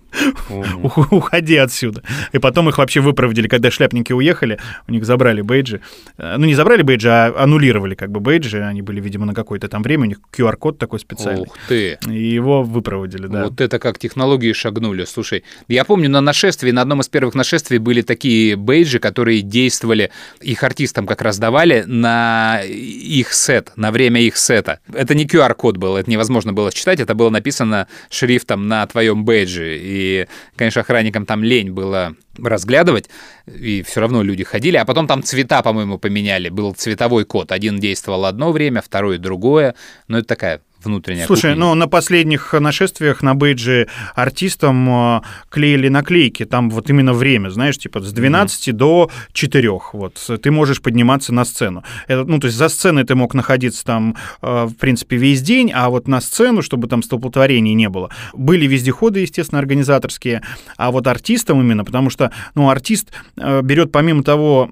[1.12, 2.04] уходи отсюда.
[2.32, 5.82] И потом их вообще выпроводили, когда шляпники уехали, у них забрали бейджи.
[6.18, 9.84] Ну, не забрали бейджи, а аннулировали как бы бейджи, они были, видимо, на какое-то там
[9.84, 11.44] время, у них QR-код такой специальный.
[11.44, 11.98] Ух ты!
[12.08, 13.46] И его выпроводили, да.
[13.46, 15.06] Вот это как технологии шагнули.
[15.06, 20.12] Слушай, я помню на нашествии, на одном из первых нашествий были такие бейджи, которые действовали,
[20.42, 24.80] их артистам как раз давали на их сет, на время их сета.
[24.94, 29.78] Это не QR-код был, это невозможно было читать, это было написано шрифтом на твоем бейджи.
[29.78, 30.03] И,
[30.56, 33.10] конечно, охранникам там лень было разглядывать,
[33.46, 34.78] и все равно люди ходили.
[34.78, 36.50] А потом там цвета, по-моему, поменяли.
[36.50, 37.52] Был цветовой код.
[37.52, 39.76] Один действовал одно время, второй другое.
[40.08, 41.66] Но это такая внутренняя Слушай, кухня.
[41.66, 47.78] ну на последних нашествиях на бейджи артистам э, клеили наклейки, там вот именно время, знаешь,
[47.78, 48.72] типа с 12 mm-hmm.
[48.74, 51.84] до 4, вот, ты можешь подниматься на сцену.
[52.08, 55.72] Это, ну, то есть за сценой ты мог находиться там, э, в принципе, весь день,
[55.74, 58.10] а вот на сцену, чтобы там столпотворений не было.
[58.34, 60.42] Были вездеходы, естественно, организаторские,
[60.78, 64.70] а вот артистам именно, потому что, ну, артист э, берет помимо того,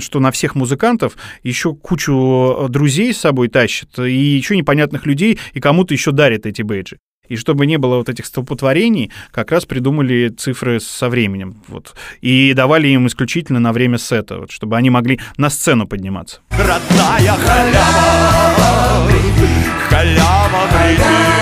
[0.00, 5.60] что на всех музыкантов, еще кучу друзей с собой тащит, и еще непонятных людей, и
[5.60, 6.98] кому-то еще дарит эти бейджи.
[7.28, 11.62] И чтобы не было вот этих столпотворений, как раз придумали цифры со временем.
[11.68, 11.94] Вот.
[12.22, 16.40] И давали им исключительно на время сета, вот, чтобы они могли на сцену подниматься.
[16.50, 19.10] Родная халява,
[19.90, 21.38] халява приди.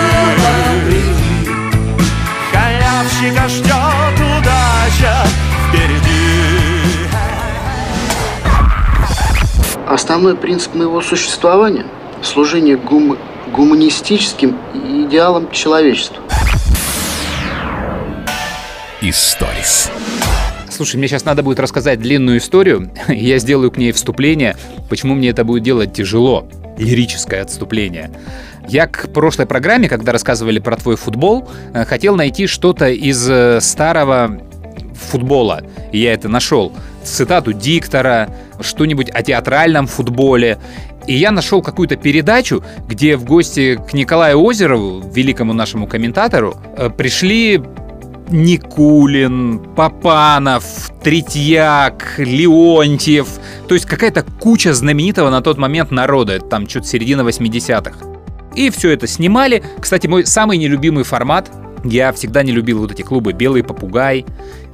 [2.52, 5.26] Халявщика ждет удача
[5.68, 6.16] впереди.
[9.86, 11.86] Основной принцип моего существования–
[12.22, 13.16] служение гум
[13.52, 14.56] гуманистическим
[15.06, 16.22] идеалом человечества.
[19.00, 19.90] Историс.
[20.68, 22.90] Слушай, мне сейчас надо будет рассказать длинную историю.
[23.08, 24.56] Я сделаю к ней вступление.
[24.90, 26.48] Почему мне это будет делать тяжело?
[26.76, 28.10] Лирическое отступление.
[28.68, 33.60] Я к прошлой программе, когда рассказывали про твой футбол, э, хотел найти что-то из э,
[33.60, 34.40] старого
[34.96, 35.62] футбола.
[35.92, 36.72] И я это нашел.
[37.04, 38.28] Цитату диктора,
[38.60, 40.58] что-нибудь о театральном футболе.
[41.06, 46.90] И я нашел какую-то передачу, где в гости к Николаю Озерову, великому нашему комментатору, э,
[46.90, 47.62] пришли
[48.28, 53.28] Никулин, Папанов, Третьяк, Леонтьев.
[53.68, 56.40] То есть какая-то куча знаменитого на тот момент народа.
[56.40, 57.98] Там что-то середина 80-х.
[58.56, 59.62] И все это снимали.
[59.80, 61.50] Кстати, мой самый нелюбимый формат
[61.88, 64.24] я всегда не любил вот эти клубы «Белый попугай»,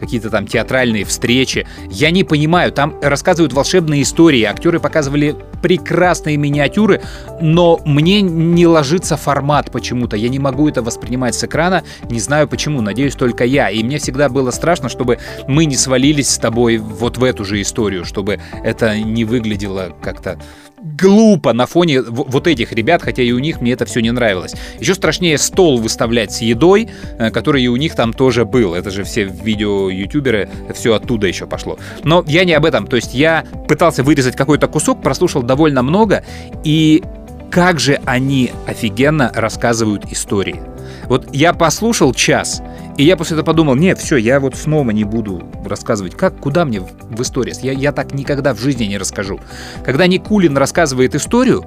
[0.03, 1.67] какие-то там театральные встречи.
[1.89, 7.03] Я не понимаю, там рассказывают волшебные истории, актеры показывали прекрасные миниатюры,
[7.41, 10.17] но мне не ложится формат почему-то.
[10.17, 13.71] Я не могу это воспринимать с экрана, не знаю почему, надеюсь только я.
[13.71, 17.63] И мне всегда было страшно, чтобы мы не свалились с тобой вот в эту же
[17.63, 20.37] историю, чтобы это не выглядело как-то
[20.83, 24.55] глупо на фоне вот этих ребят, хотя и у них мне это все не нравилось.
[24.79, 28.75] Еще страшнее стол выставлять с едой, э, который и у них там тоже был.
[28.75, 31.79] Это же все видео-ютуберы, все оттуда еще пошло.
[32.03, 32.87] Но я не об этом.
[32.87, 36.25] То есть я пытался вырезать какой-то кусок, прослушал довольно много,
[36.65, 37.03] и
[37.53, 40.63] как же они офигенно рассказывают истории.
[41.05, 42.63] Вот я послушал час,
[42.97, 46.65] и я после этого подумал, нет, все, я вот снова не буду рассказывать, как, куда
[46.65, 47.55] мне в, в истории.
[47.63, 49.39] Я, я так никогда в жизни не расскажу.
[49.85, 51.67] Когда Никулин рассказывает историю,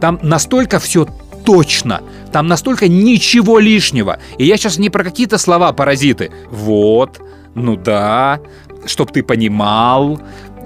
[0.00, 1.08] там настолько все
[1.44, 2.02] точно.
[2.30, 4.20] Там настолько ничего лишнего.
[4.38, 6.30] И я сейчас не про какие-то слова-паразиты.
[6.48, 7.20] Вот,
[7.56, 8.40] ну да,
[8.86, 10.20] чтоб ты понимал.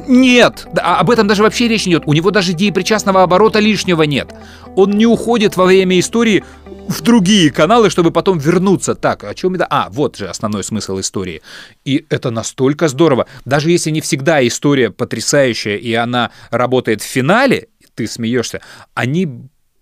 [0.09, 2.05] Нет, а об этом даже вообще речь не идет.
[2.07, 4.35] У него даже причастного оборота лишнего нет.
[4.75, 6.45] Он не уходит во время истории
[6.89, 8.95] в другие каналы, чтобы потом вернуться.
[8.95, 9.67] Так, о чем это?
[9.69, 11.43] А, вот же основной смысл истории.
[11.85, 13.27] И это настолько здорово.
[13.45, 18.63] Даже если не всегда история потрясающая, и она работает в финале, ты смеешься,
[18.95, 19.29] они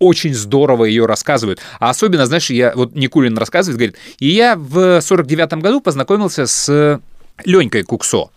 [0.01, 1.61] очень здорово ее рассказывают.
[1.79, 7.01] А особенно, знаешь, я вот Никулин рассказывает, говорит, и я в 49-м году познакомился с
[7.45, 8.31] Ленькой Куксо.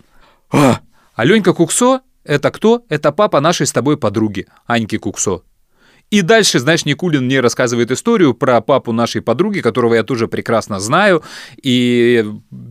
[0.51, 0.79] А,
[1.19, 2.85] а Ленька Куксо— это кто?
[2.87, 5.41] Это папа нашей с тобой подруги, Аньки Куксо.
[6.09, 10.79] И дальше, знаешь, Никулин мне рассказывает историю про папу нашей подруги, которого я тоже прекрасно
[10.79, 11.21] знаю,
[11.61, 12.25] и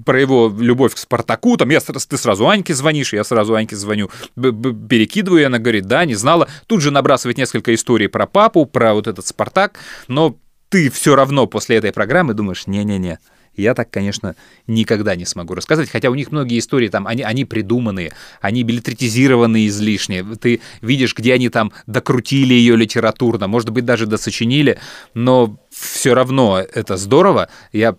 [0.07, 1.59] про его любовь к Спартаку.
[1.59, 6.07] Там я, ты сразу Аньке звонишь, я сразу Аньке звоню, перекидываю, и она говорит, да,
[6.07, 6.49] не знала.
[6.67, 10.39] Тут же набрасывает несколько историй про папу, про вот этот Спартак, но
[10.71, 13.19] ты все равно после этой программы думаешь, не-не-не,
[13.59, 17.45] Я так, конечно, никогда не смогу рассказывать, хотя у них многие истории там, они, они
[17.45, 20.25] придуманные, они билетритизированы излишне.
[20.41, 24.79] Ты видишь, где они там докрутили ее литературно, может быть, даже досочинили,
[25.15, 27.49] но все равно это здорово.
[27.73, 27.97] Я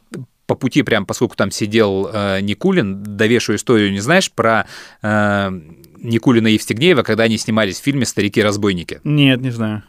[0.47, 4.65] по пути, прям поскольку там сидел э, Никулин, довешу историю, не знаешь, про
[5.03, 5.51] э,
[6.01, 9.01] Никулина и Евстигнеева, когда они снимались в фильме «Старики-разбойники».
[9.03, 9.83] Нет, не знаю.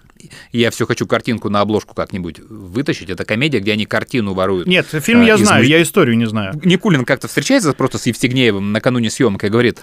[0.52, 3.08] Я все хочу картинку на обложку как-нибудь вытащить.
[3.08, 4.66] Это комедия, где они картину воруют.
[4.66, 6.60] Нет, фильм я из знаю, я историю не знаю.
[6.62, 9.80] Никулин как-то встречается просто с Евстигнеевым накануне съемок и говорит,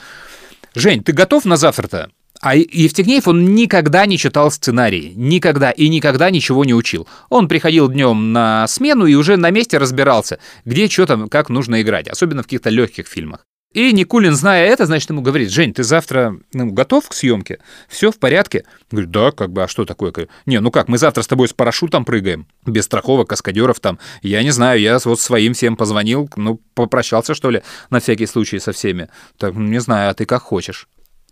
[0.75, 2.11] Жень, ты готов на завтра-то?
[2.39, 7.07] А Евстигнеев, он никогда не читал сценарий, никогда и никогда ничего не учил.
[7.29, 11.81] Он приходил днем на смену и уже на месте разбирался, где что там, как нужно
[11.81, 13.45] играть, особенно в каких-то легких фильмах.
[13.77, 17.59] И Никулин, зная это, значит, ему говорит, Жень, ты завтра ну, готов к съемке?
[17.87, 18.63] Все в порядке?
[18.89, 20.11] Говорит, да, как бы, а что такое?
[20.47, 23.99] Не, ну как, мы завтра с тобой с парашютом прыгаем, без страховок, каскадеров там.
[24.23, 27.61] Я не знаю, я вот своим всем позвонил, ну, попрощался, что ли,
[27.91, 29.09] на всякий случай со всеми.
[29.37, 30.87] Так, не знаю, а ты как хочешь.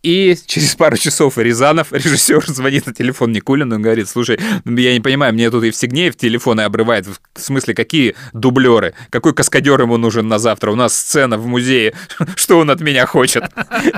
[0.06, 5.00] И через пару часов Рязанов, режиссер, звонит на телефон Никулину и говорит, слушай, я не
[5.00, 7.08] понимаю, мне тут и Евстигнеев телефоны обрывает.
[7.08, 8.94] В смысле, какие дублеры?
[9.10, 10.70] Какой каскадер ему нужен на завтра?
[10.70, 11.96] У нас сцена в музее.
[12.36, 13.46] Что он от меня хочет?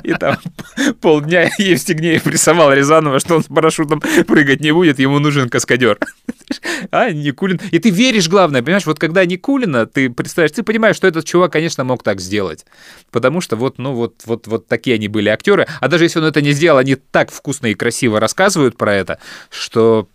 [0.03, 0.37] И там
[1.01, 5.99] полдня Евстигнеев рисовал Рязанова, что он с парашютом прыгать не будет, ему нужен каскадер.
[6.91, 7.59] А, Никулин.
[7.71, 11.51] И ты веришь, главное, понимаешь, вот когда Никулина, ты представляешь, ты понимаешь, что этот чувак,
[11.51, 12.65] конечно, мог так сделать.
[13.11, 15.67] Потому что вот, ну, вот, вот, вот такие они были актеры.
[15.79, 19.19] А даже если он это не сделал, они так вкусно и красиво рассказывают про это,
[19.49, 20.07] что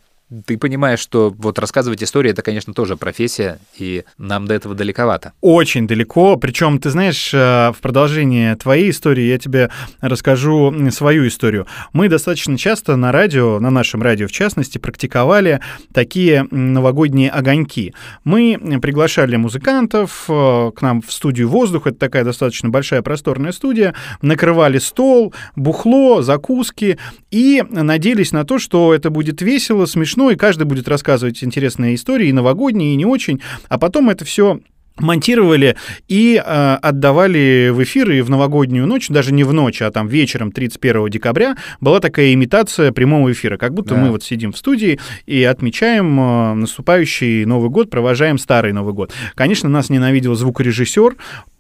[0.47, 5.33] ты понимаешь, что вот рассказывать истории это, конечно, тоже профессия, и нам до этого далековато.
[5.41, 6.37] Очень далеко.
[6.37, 11.67] Причем, ты знаешь, э, в продолжение твоей истории я тебе расскажу свою историю.
[11.93, 15.61] Мы достаточно часто на радио, на нашем радио в частности, практиковали
[15.93, 17.95] такие новогодние огоньки.
[18.25, 23.95] Мы приглашали музыкантов э, к нам в студию «Воздух», это такая достаточно большая просторная студия,
[24.23, 26.99] накрывали стол, бухло, закуски
[27.31, 32.29] и надеялись на то, что это будет весело, смешно, и каждый будет рассказывать интересные истории,
[32.29, 34.61] и новогодние, и не очень, а потом это все
[34.99, 35.77] монтировали
[36.09, 40.07] и э, отдавали в эфир и в новогоднюю ночь, даже не в ночь, а там
[40.07, 44.01] вечером 31 декабря была такая имитация прямого эфира, как будто Да.
[44.01, 49.13] мы вот сидим в студии и отмечаем э, наступающий Новый год, провожаем старый Новый год.
[49.35, 51.17] Конечно, нас ненавидел звукорежиссер,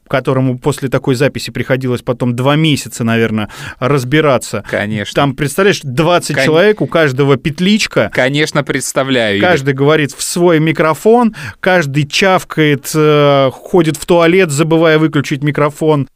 [0.08, 4.64] которому после такой записи приходилось потом два месяца, наверное, разбираться.
[4.68, 5.14] Конечно.
[5.14, 8.10] Там, представляешь, 20 Кон- человек, у каждого петличка.
[8.12, 9.38] Конечно, представляю.
[9.38, 9.50] Игорь.
[9.50, 16.08] Каждый говорит в свой микрофон, каждый чавкает, э, ходит в туалет, забывая выключить микрофон,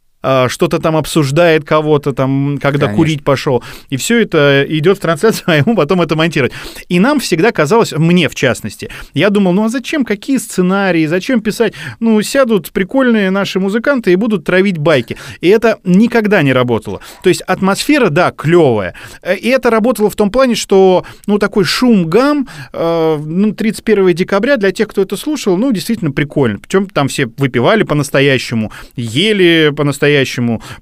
[0.48, 2.96] что-то там обсуждает кого-то там, когда Конечно.
[2.96, 3.62] курить пошел.
[3.90, 6.52] И все это идет в трансляцию, а ему потом это монтировать.
[6.88, 11.40] И нам всегда казалось, мне в частности, я думал, ну а зачем, какие сценарии, зачем
[11.40, 11.74] писать?
[12.00, 15.16] Ну, сядут прикольные наши музыканты и будут травить байки.
[15.40, 17.00] И это никогда не работало.
[17.22, 18.94] То есть атмосфера, да, клевая.
[19.40, 24.72] И это работало в том плане, что, ну, такой шум-гам, э, ну, 31 декабря для
[24.72, 26.58] тех, кто это слушал, ну, действительно прикольно.
[26.58, 30.15] Причем там все выпивали по-настоящему, ели по-настоящему,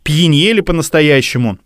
[0.03, 1.59] пьянели по-настоящему.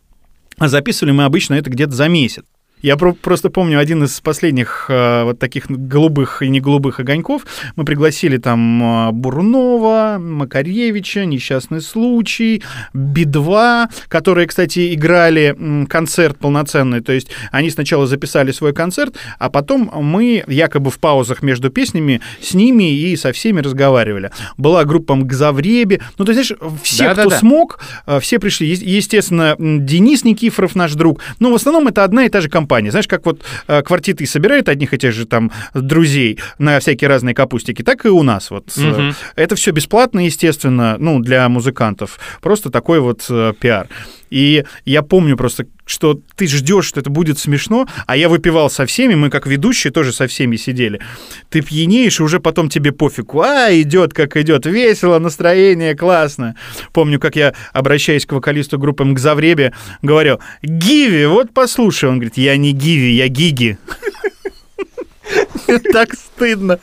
[0.59, 2.45] А записывали мы обычно это где-то за месяц.
[2.83, 7.43] Я про- просто помню один из последних э, вот таких голубых и не голубых огоньков.
[7.77, 12.63] Мы пригласили там э, Бурунова, Макаревича, Несчастный случай,
[12.95, 15.57] Би-2, которые, кстати, играли
[15.89, 17.01] концерт полноценный.
[17.01, 22.21] То есть они сначала записали свой концерт, а потом мы якобы в паузах между песнями
[22.41, 24.31] с ними и со всеми разговаривали.
[24.57, 26.01] Была группа Мгзавреби.
[26.19, 27.39] Ну, то есть, знаешь, все, кто Да-да-да.
[27.39, 28.69] смог, э, все пришли.
[28.69, 31.21] Е- Естественно, Денис Никифоров, наш друг.
[31.41, 32.68] Но в основном это одна и та же компания.
[32.91, 37.35] Знаешь, как вот э, квартиты собирают одних и тех же там друзей на всякие разные
[37.35, 38.51] капустики, так и у нас.
[38.51, 39.15] Вот Мгм.
[39.37, 42.19] это все бесплатно, естественно, ну, для музыкантов.
[42.41, 43.89] Просто такой вот э, пиар.
[44.31, 48.87] И я помню просто, что ты ждешь, что это будет смешно, а я выпивал со
[48.87, 51.01] всеми, мы как ведущие тоже со всеми сидели.
[51.51, 53.41] Ты пьянеешь, и уже потом тебе пофигу.
[53.43, 56.57] А, идет как идет, весело, настроение классно.
[56.93, 62.09] Помню, как я, обращаясь к вокалисту группы Мгзавребе, говорил, Гиви, вот послушай.
[62.09, 63.79] Он говорит, я не Гиви, я Гиги.
[65.93, 66.79] Так стыдно.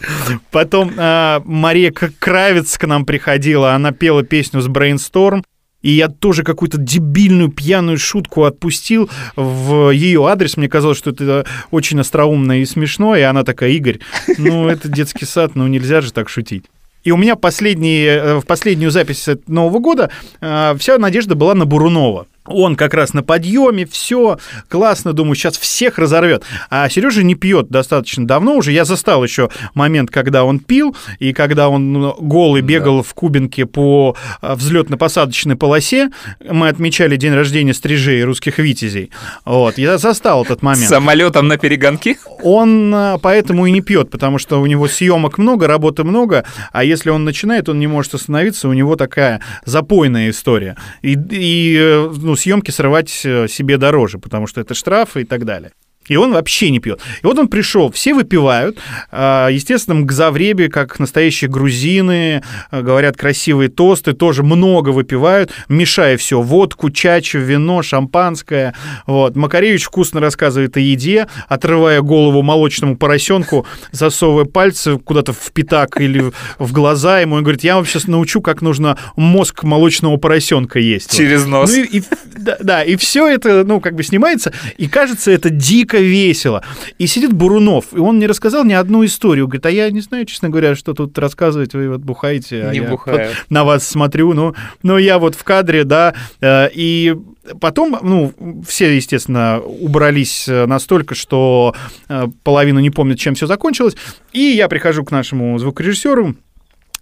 [0.52, 5.44] Потом а, Мария Кравец к нам приходила, она пела песню с Brainstorm,
[5.86, 10.58] и я тоже какую-то дебильную пьяную шутку отпустил в ее адрес.
[10.58, 14.00] Мне казалось, что это очень остроумно и смешно, и она такая, Игорь,
[14.40, 16.66] ну это детский сад, ну нельзя же так шутить.
[17.04, 20.10] И у меня последние, э, в последнюю запись Нового года
[20.42, 22.26] э, вся надежда была на Бурунова.
[22.46, 24.38] Он как раз на подъеме, все
[24.70, 26.44] классно, думаю, сейчас всех разорвет.
[26.70, 28.72] А Сережа не пьет достаточно давно уже.
[28.72, 33.04] Я застал еще момент, когда он пил, и когда он ну, голый бегал да.
[33.04, 36.10] в Кубинке по а, взлетно-посадочной полосе.
[36.48, 39.12] Мы отмечали день рождения стрижей русских витязей.
[39.44, 40.88] Вот, я застал этот момент.
[40.88, 42.18] Самолетом на перегонки?
[42.44, 46.84] Он а, поэтому и не пьет, потому что у него съемок много, работы много, а
[46.84, 50.76] если он начинает, он не может остановиться, у него такая запойная история.
[51.02, 55.46] И, и э, ну, съемки срывать э, себе дороже, потому что это штрафы и так
[55.46, 55.72] далее.
[56.08, 57.02] И он вообще не пьет.
[57.22, 58.78] И вот он пришел, все выпивают,
[59.12, 66.42] а, естественно, мгзавреби, как настоящие грузины, а, говорят красивые тосты, тоже много выпивают, мешая все,
[66.42, 68.76] водку, чачу, вино, шампанское.
[69.08, 69.36] Вот.
[69.36, 76.32] Макаревич вкусно рассказывает о еде, отрывая голову молочному поросенку, засовывая пальцы куда-то в пятак или
[76.60, 81.16] в глаза ему, и говорит, я вам сейчас научу, как нужно мозг молочного поросенка есть.
[81.16, 81.72] Через нос.
[81.72, 82.04] Ну, и, и,
[82.38, 86.64] да, да, и все это, ну, как бы снимается, и кажется, это дико дико весело.
[86.98, 89.48] И сидит Бурунов, и он не рассказал ни одну историю.
[89.48, 92.80] Говорит, а я не знаю, честно говоря, что тут рассказывать, вы вот бухаете, а не
[92.80, 93.32] я бухаю.
[93.50, 97.16] на вас смотрю, ну, но я вот в кадре, да, э, и
[97.62, 98.34] Потом, ну,
[98.68, 101.76] все, естественно, убрались э, настолько, что
[102.10, 103.96] э, половину не помнят, чем все закончилось.
[104.34, 106.34] И я прихожу к нашему звукорежиссеру,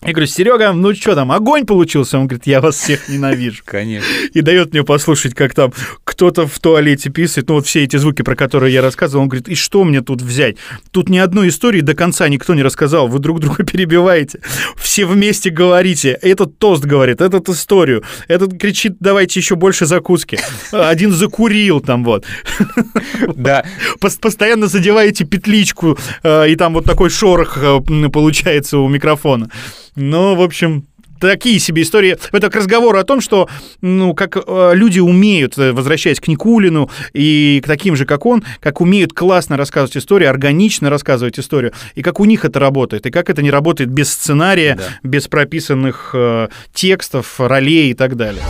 [0.05, 2.17] я говорю, Серега, ну что там, огонь получился?
[2.17, 3.63] Он говорит, я вас всех ненавижу.
[3.65, 4.07] Конечно.
[4.33, 5.71] И дает мне послушать, как там
[6.03, 9.47] кто-то в туалете писает, ну вот все эти звуки, про которые я рассказывал, он говорит,
[9.47, 10.57] и что мне тут взять?
[10.91, 14.41] Тут ни одной истории до конца никто не рассказал, вы друг друга перебиваете,
[14.75, 20.39] все вместе говорите, этот тост говорит, этот историю, этот кричит, давайте еще больше закуски,
[20.71, 22.25] один закурил там вот.
[23.35, 23.65] Да.
[23.99, 27.79] Постоянно задеваете петличку, э, и там вот такой шорох э,
[28.11, 29.49] получается у микрофона.
[29.95, 30.85] Ну, в общем,
[31.19, 32.17] такие себе истории.
[32.31, 33.47] Это к разговору о том, что,
[33.81, 38.43] ну, как э, люди умеют, э, возвращаясь к Никулину и к таким же, как он,
[38.59, 43.11] как умеют классно рассказывать историю, органично рассказывать историю, и как у них это работает, и
[43.11, 44.83] как это не работает без сценария, да.
[45.03, 48.43] без прописанных э, текстов, ролей и так далее.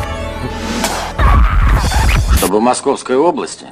[2.38, 3.68] Чтобы в Московской области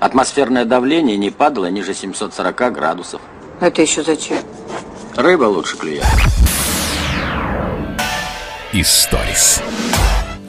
[0.00, 3.20] атмосферное давление не падало ниже 740 градусов.
[3.60, 4.38] Это еще зачем?
[5.16, 6.04] Рыба лучше клюет.
[8.76, 9.62] Историс.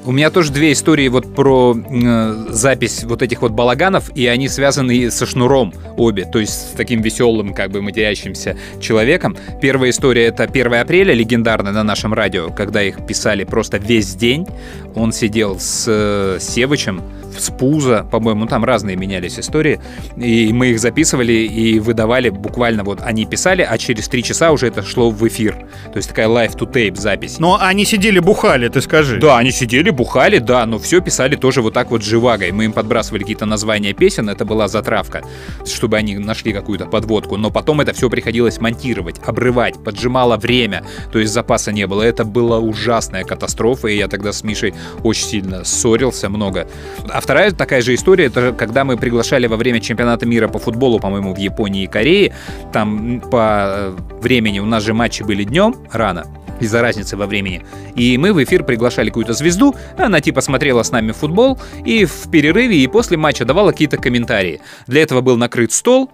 [0.04, 4.50] У меня тоже две истории вот про э, запись вот этих вот балаганов, и они
[4.50, 9.38] связаны со шнуром обе, то есть с таким веселым, как бы матерящимся человеком.
[9.62, 14.48] Первая история— это 1 апреля, легендарная на нашем радио, когда их писали просто весь день.
[14.96, 17.04] Он сидел с э, Севычем,
[17.38, 19.80] с Пуза, по-моему, ну, там разные менялись истории,
[20.18, 24.68] и мы их записывали и выдавали буквально вот они писали, а через три часа уже
[24.68, 25.56] это шло в эфир.
[25.92, 27.40] То есть такая live-to-tape запись.
[27.40, 29.20] Но они сидели бухали, ты скажи.
[29.20, 32.52] Да, они сидели, бухали, да, но все писали тоже вот так вот живагой.
[32.52, 35.24] Мы им подбрасывали какие-то названия песен, это была затравка,
[35.66, 41.20] чтобы они нашли какую-то подводку, но потом это все приходилось монтировать, обрывать, поджимало время, то
[41.20, 42.02] есть запаса не было.
[42.02, 44.74] Это была ужасная катастрофа, и я тогда с Мишей
[45.04, 46.68] очень сильно ссорился много.
[47.10, 51.00] А вторая такая же история, это когда мы приглашали во время чемпионата мира по футболу,
[51.00, 52.36] по-моему, в Японии и Корее,
[52.72, 56.28] там по э, времени у нас же матчи были днем рано,
[56.60, 57.66] из-за разницы во времени.
[57.96, 62.30] И мы в эфир приглашали какую-то звезду, она типа смотрела с нами футбол, и в
[62.30, 64.62] перерыве и после матча давала какие-то комментарии.
[64.86, 66.12] Для этого был накрыт стол,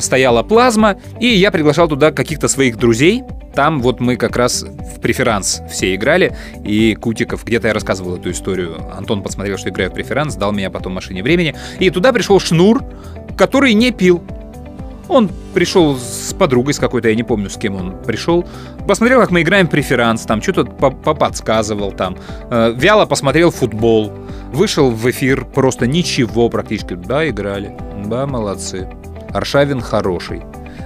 [0.00, 3.22] стояла плазма, и я приглашал туда каких-то своих друзей,
[3.56, 8.30] там вот мы как раз в преферанс все играли, и Кутиков, где-то я рассказывал эту
[8.30, 12.38] историю, Антон посмотрел, что играю в преферанс, дал меня потом машине времени, и туда пришел
[12.38, 12.84] Шнур,
[13.36, 14.22] который не пил.
[15.08, 18.44] Он пришел с подругой с какой-то, я не помню, с кем он пришел.
[18.86, 22.16] Посмотрел, как мы играем в преферанс, там что-то поподсказывал, там.
[22.50, 24.12] Э, вяло посмотрел футбол.
[24.52, 26.94] Вышел в эфир, просто ничего практически.
[26.94, 27.76] Да, играли.
[28.04, 28.88] Да, молодцы.
[29.32, 30.42] Аршавин хороший.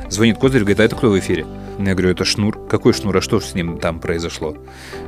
[0.09, 1.47] Звонит Козырь, говорит, а это кто в эфире?
[1.87, 2.59] Я говорю, это шнур.
[2.69, 3.17] Какой шнур?
[3.17, 4.57] А что с ним там произошло?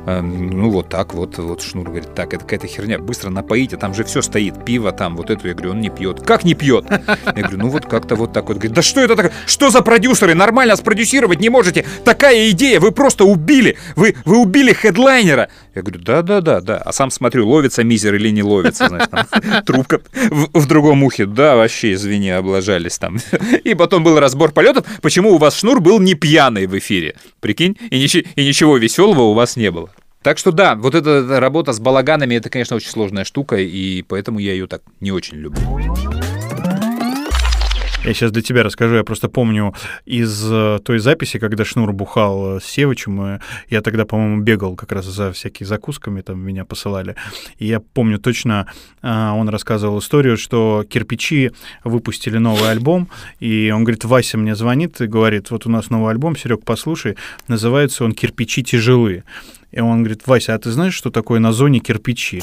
[0.05, 2.97] А, ну, вот так вот, вот шнур говорит, так, это какая-то херня.
[2.97, 4.65] Быстро напоите, там же все стоит.
[4.65, 5.47] Пиво там, вот эту.
[5.47, 6.21] Я говорю, он не пьет.
[6.25, 6.85] Как не пьет?
[6.89, 8.57] Я говорю, ну вот как-то вот так вот.
[8.57, 9.33] Говорит, да что это такое?
[9.45, 10.33] Что за продюсеры?
[10.33, 11.85] Нормально спродюсировать не можете.
[12.03, 13.77] Такая идея, вы просто убили.
[13.95, 15.49] Вы, вы убили хедлайнера.
[15.75, 16.77] Я говорю, да-да-да, да.
[16.77, 21.25] А сам смотрю, ловится мизер или не ловится, знаешь, там, трубка в другом ухе.
[21.25, 23.17] Да, вообще, извини, облажались там.
[23.63, 27.15] И потом был разбор полетов, почему у вас шнур был не пьяный в эфире.
[27.39, 27.77] Прикинь?
[27.89, 29.89] И, нич- и ничего веселого у вас не было.
[30.21, 34.39] Так что да, вот эта работа с балаганами, это, конечно, очень сложная штука, и поэтому
[34.39, 35.61] я ее так не очень люблю.
[38.05, 38.95] Я сейчас для тебя расскажу.
[38.95, 39.73] Я просто помню
[40.05, 43.39] из э, той записи, когда Шнур бухал э, с Севичем, э,
[43.69, 47.15] я тогда, по-моему, бегал как раз за всякими закусками, там меня посылали.
[47.59, 48.67] И я помню точно,
[49.01, 51.51] он рассказывал историю, что кирпичи
[51.85, 53.07] выпустили новый альбом,
[53.39, 57.15] и он говорит, Вася мне звонит и говорит, вот у нас новый альбом, Серег, послушай,
[57.47, 59.23] называется он «Кирпичи тяжелые».
[59.71, 62.41] И он говорит, Вася, а ты знаешь, что такое на зоне кирпичи?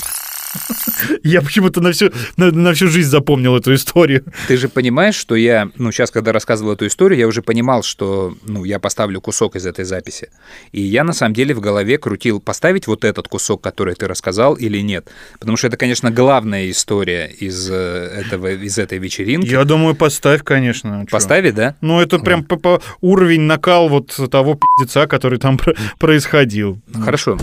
[1.22, 4.24] Я почему-то на всю, на, на всю жизнь запомнил эту историю.
[4.48, 8.34] Ты же понимаешь, что я, ну, сейчас, когда рассказывал эту историю, я уже понимал, что,
[8.44, 10.30] ну, я поставлю кусок из этой записи.
[10.72, 14.54] И я, на самом деле, в голове крутил, поставить вот этот кусок, который ты рассказал,
[14.54, 15.08] или нет.
[15.38, 19.48] Потому что это, конечно, главная история из, э, этого, из этой вечеринки.
[19.48, 21.06] Я думаю, поставь, конечно.
[21.10, 21.76] Поставить, да?
[21.80, 25.58] Ну, это прям по, по уровень накал вот того пиздеца, который там
[25.98, 26.78] происходил.
[27.04, 27.38] Хорошо.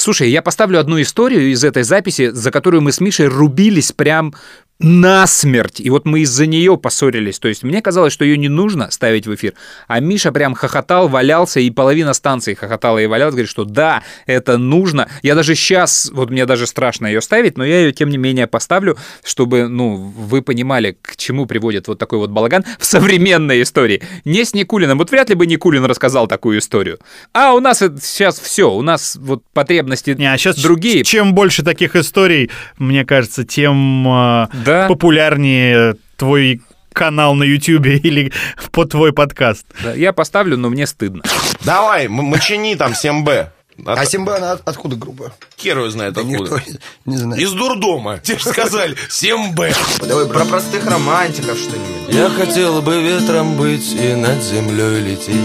[0.00, 4.34] Слушай, я поставлю одну историю из этой записи, за которую мы с Мишей рубились прям
[4.80, 5.80] насмерть.
[5.80, 7.38] И вот мы из-за нее поссорились.
[7.38, 9.54] То есть мне казалось, что ее не нужно ставить в эфир.
[9.86, 14.56] А Миша прям хохотал, валялся, и половина станции хохотала и валялась, говорит, что да, это
[14.58, 15.08] нужно.
[15.22, 18.46] Я даже сейчас, вот мне даже страшно ее ставить, но я ее, тем не менее,
[18.46, 24.02] поставлю, чтобы, ну, вы понимали, к чему приводит вот такой вот балаган в современной истории.
[24.24, 24.98] Не с Никулиным.
[24.98, 26.98] Вот вряд ли бы Никулин рассказал такую историю.
[27.34, 31.04] А у нас сейчас все, у нас вот потребности не, а сейчас другие.
[31.04, 34.88] Чем больше таких историй, мне кажется, тем да а, да?
[34.88, 36.62] популярнее твой
[36.92, 38.32] канал на Ютьюбе или
[38.70, 39.66] под твой подкаст.
[39.82, 41.22] Да, я поставлю, но мне стыдно.
[41.64, 43.48] Давай, мочини там 7Б.
[43.86, 43.98] От...
[43.98, 45.32] А Симба, она от, откуда группа?
[45.58, 46.42] Хер знает да откуда.
[46.42, 46.60] Никто
[47.04, 47.42] не знает.
[47.42, 48.18] Из дурдома.
[48.18, 48.96] Тебе же сказали.
[49.08, 50.06] 7Б.
[50.06, 52.14] Давай про простых романтиков что-нибудь.
[52.14, 55.36] Я хотел бы ветром быть и над землей лететь.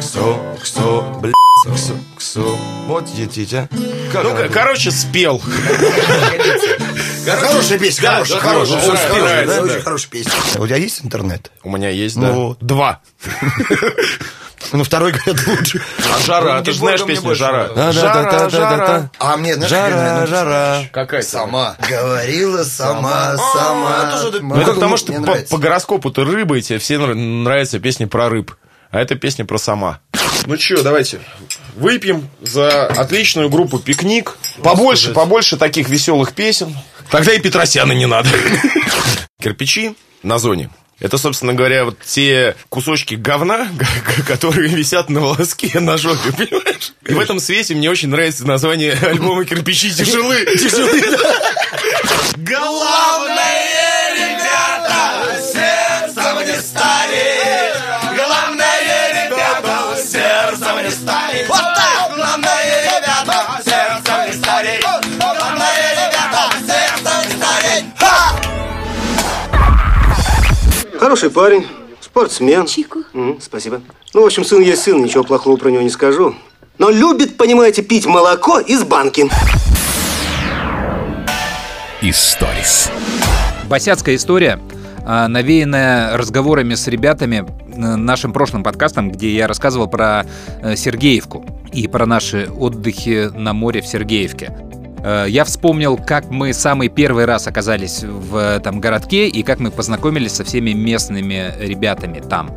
[0.00, 1.34] Ксо, ксо, блядь.
[1.74, 2.58] Ксо, ксо.
[2.86, 3.68] Вот едите.
[4.12, 5.40] Как ну, короче, спел.
[7.26, 9.62] Хорошая песня, хорошая, хорошая.
[9.62, 10.32] Очень хорошая песня.
[10.58, 11.50] У тебя есть интернет?
[11.62, 12.32] У меня есть, да.
[12.32, 13.00] Ну, два.
[14.72, 15.82] Ну, второй, говорят, лучше.
[16.14, 17.92] А жара, ты же знаешь песню «Жара».
[17.92, 19.10] Жара, жара.
[19.18, 20.82] А мне, знаешь, жара, жара.
[20.92, 21.76] Какая Сама.
[21.88, 24.20] Говорила сама, сама.
[24.40, 25.12] Ну, это потому, что
[25.50, 28.54] по гороскопу ты рыба, и тебе все нравятся песни про рыб.
[28.90, 29.98] А это песня про сама.
[30.46, 31.20] Ну что, давайте
[31.74, 34.36] выпьем за отличную группу «Пикник».
[34.62, 36.76] Побольше, побольше таких веселых песен.
[37.10, 38.28] Тогда и Петросяна не надо.
[39.42, 40.70] Кирпичи на зоне.
[41.04, 43.68] Это, собственно говоря, вот те кусочки говна,
[44.26, 46.94] которые висят на волоске на жопе, понимаешь?
[47.04, 50.46] И в этом свете мне очень нравится название альбома «Кирпичи тяжелы».
[50.56, 51.02] Тяжелы,
[52.38, 53.63] Главное,
[71.04, 71.66] Хороший парень,
[72.00, 72.64] спортсмен.
[72.64, 73.00] Чику.
[73.12, 73.82] Угу, спасибо.
[74.14, 76.34] Ну, в общем, сын есть сын, ничего плохого про него не скажу.
[76.78, 79.28] Но любит, понимаете, пить молоко из банки.
[82.00, 82.90] Историс.
[83.68, 84.58] Босяцкая история,
[85.04, 90.24] а, навеянная разговорами с ребятами э, нашим прошлым подкастом, где я рассказывал про
[90.62, 94.56] э, Сергеевку и про наши отдыхи на море в Сергеевке.
[95.04, 99.70] Э, я вспомнил, как мы самый первый раз оказались в этом городке и как мы
[99.70, 102.50] познакомились со всеми местными ребятами там.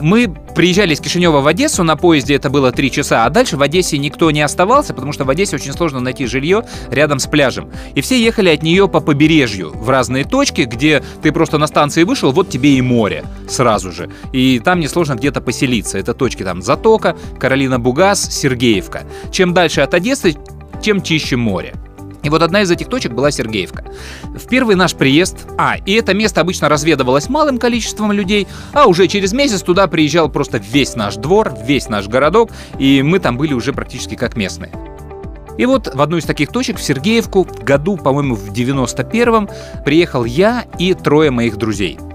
[0.00, 3.62] Мы приезжали из Кишинева в Одессу, на поезде это было 3 часа, а дальше в
[3.62, 7.70] Одессе никто не оставался, потому что в Одессе очень сложно найти жилье рядом с пляжем.
[7.94, 12.04] И все ехали от нее по побережью в разные точки, где ты просто на станции
[12.04, 14.10] вышел, вот тебе и море сразу же.
[14.32, 15.98] И там несложно где-то поселиться.
[15.98, 19.02] Это точки там Затока, Каролина Бугас, Сергеевка.
[19.32, 20.36] Чем дальше от Одессы,
[20.80, 21.74] тем чище море.
[22.22, 23.84] И вот одна из этих точек была Сергеевка.
[24.22, 29.08] В первый наш приезд, а, и это место обычно разведывалось малым количеством людей, а уже
[29.08, 33.54] через месяц туда приезжал просто весь наш двор, весь наш городок, и мы там были
[33.54, 34.72] уже практически как местные.
[35.56, 39.48] И вот в одну из таких точек, в Сергеевку, году, по-моему, в 91-м,
[39.84, 41.98] приехал я и трое моих друзей–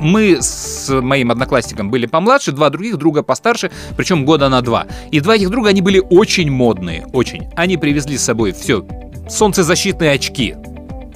[0.00, 4.86] мы с моим одноклассником были помладше, два других друга постарше, причем года на два.
[5.10, 7.48] И два этих друга, они были очень модные, очень.
[7.56, 8.86] Они привезли с собой все,
[9.28, 10.54] солнцезащитные очки,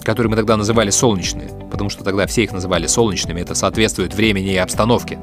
[0.02, 4.52] которые мы тогда называли солнечные, потому что тогда все их называли солнечными, это соответствует времени
[4.52, 5.18] и обстановке.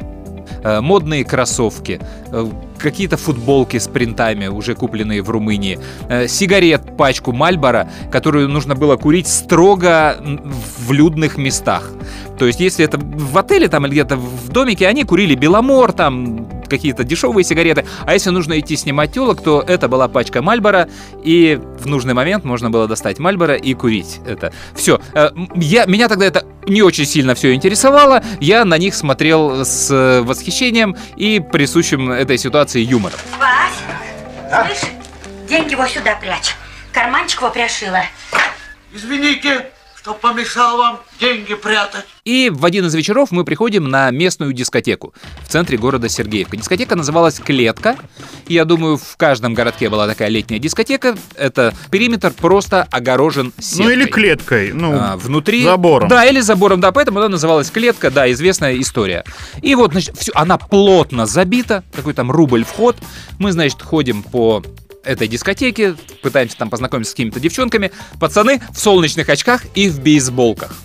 [0.64, 2.00] Э, модные кроссовки,
[2.32, 2.46] э,
[2.78, 5.80] какие-то футболки с принтами, уже купленные в Румынии,
[6.10, 10.18] э, сигарет, пачку Мальбора, которую нужно было курить строго
[10.80, 11.92] в людных местах.
[12.40, 16.48] То есть, если это в отеле там или где-то в домике, они курили Беломор, там
[16.68, 17.86] какие-то дешевые сигареты.
[18.06, 20.90] А если нужно идти снимать телок, то это была пачка Мальбора,
[21.24, 24.54] и в нужный момент можно было достать Мальбора и курить это.
[24.76, 25.00] Все.
[25.14, 28.24] Э, я, меня тогда это не очень сильно все интересовало.
[28.40, 33.18] Я на них смотрел с э, восхищением и присущим этой ситуации юмором.
[33.40, 34.66] Вась, а?
[34.66, 34.92] слышь,
[35.48, 36.56] деньги его сюда прячь.
[36.92, 38.02] Карманчик его пришила.
[38.94, 39.68] Извините,
[40.08, 42.06] что помешал вам деньги прятать.
[42.24, 46.56] И в один из вечеров мы приходим на местную дискотеку в центре города Сергеевка.
[46.56, 47.98] Дискотека называлась «Клетка».
[48.48, 51.18] Я думаю, в каждом городке была такая летняя дискотека.
[51.36, 53.86] Это периметр просто огорожен сеткой.
[53.86, 55.64] Ну или клеткой, ну, а, внутри...
[55.64, 56.08] забором.
[56.08, 59.26] Да, или забором, да, поэтому она называлась «Клетка», да, известная история.
[59.62, 62.96] И вот, значит, все, она плотно забита, такой там рубль вход.
[63.40, 64.64] Мы, значит, ходим по
[65.08, 67.92] этой дискотеки, пытаемся там познакомиться с какими-то девчонками.
[68.20, 70.76] Пацаны в солнечных очках и в бейсболках.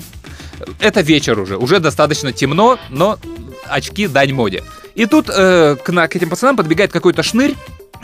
[0.78, 3.18] Это вечер уже, уже достаточно темно, но
[3.66, 4.62] очки дань моде.
[4.94, 7.56] И тут э, к, на, к этим пацанам подбегает какой-то шнырь,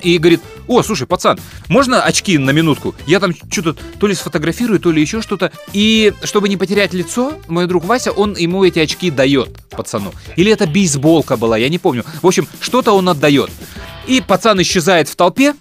[0.03, 1.39] и говорит, о, слушай, пацан,
[1.69, 2.95] можно очки на минутку?
[3.07, 5.53] Я там что-то то ли сфотографирую, то ли еще что-то.
[5.73, 10.13] И чтобы не потерять лицо, мой друг Вася, он ему эти очки дает, пацану.
[10.37, 12.05] Или это бейсболка была, я не помню.
[12.23, 13.51] В общем, что-то он отдает.
[14.07, 15.55] И пацан исчезает в толпе,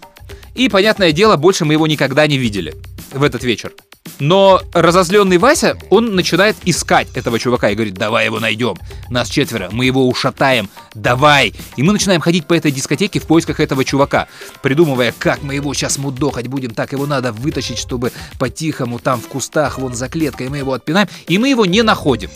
[0.57, 2.75] и, понятное дело, больше мы его никогда не видели
[3.11, 3.73] в этот вечер.
[4.19, 8.75] Но разозленный Вася, он начинает искать этого чувака и говорит, давай его найдем.
[9.09, 11.53] Нас четверо, мы его ушатаем, давай.
[11.75, 14.27] И мы начинаем ходить по этой дискотеке в поисках этого чувака,
[14.63, 19.27] придумывая, как мы его сейчас мудохать будем, так его надо вытащить, чтобы по-тихому там в
[19.27, 21.07] кустах, вон за клеткой, мы его отпинаем.
[21.27, 22.31] И мы его не находим.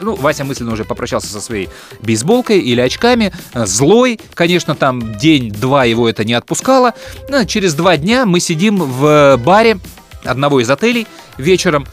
[0.00, 1.68] Ну, Вася мысленно уже попрощался со своей
[2.00, 3.32] бейсболкой или очками.
[3.52, 6.94] Э, злой, конечно, там день-два его это не отпускало.
[7.28, 9.78] Но через два дня мы сидим в баре
[10.24, 11.06] одного из отелей
[11.38, 11.86] вечером,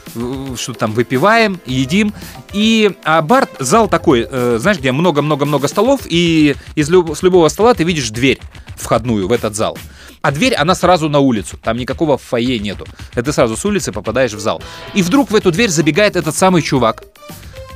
[0.57, 2.13] что там выпиваем, едим.
[2.53, 7.47] И а бар, зал такой, э, знаешь, где много-много-много столов, и из люб, с любого
[7.49, 8.39] стола ты видишь дверь
[8.77, 9.77] входную в этот зал.
[10.21, 11.57] А дверь, она сразу на улицу.
[11.61, 12.85] Там никакого фойе нету.
[13.15, 14.61] Это сразу с улицы попадаешь в зал.
[14.93, 17.03] И вдруг в эту дверь забегает этот самый чувак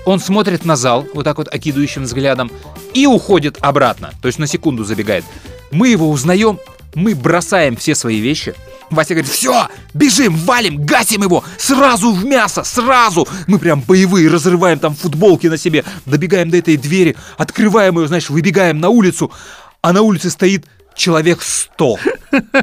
[0.05, 2.51] он смотрит на зал, вот так вот окидывающим взглядом,
[2.93, 4.11] и уходит обратно.
[4.21, 5.23] То есть на секунду забегает.
[5.71, 6.59] Мы его узнаем,
[6.95, 8.53] мы бросаем все свои вещи.
[8.89, 13.27] Вася говорит, все, бежим, валим, гасим его, сразу в мясо, сразу.
[13.47, 18.29] Мы прям боевые, разрываем там футболки на себе, добегаем до этой двери, открываем ее, знаешь,
[18.29, 19.31] выбегаем на улицу,
[19.81, 21.97] а на улице стоит человек сто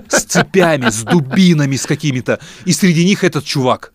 [0.09, 3.93] с цепями, с дубинами, с какими-то, и среди них этот чувак.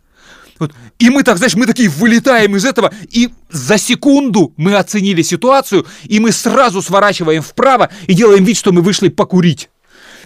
[0.99, 5.85] И мы так, знаешь, мы такие вылетаем из этого, и за секунду мы оценили ситуацию,
[6.03, 9.69] и мы сразу сворачиваем вправо и делаем вид, что мы вышли покурить.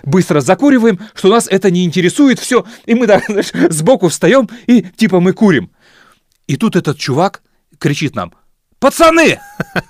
[0.04, 4.84] Быстро закуриваем, что нас это не интересует, все, и мы так, знаешь, сбоку встаем, и
[4.84, 5.72] типа мы курим.
[6.48, 7.42] И тут этот чувак
[7.80, 8.34] кричит нам,
[8.80, 9.40] пацаны!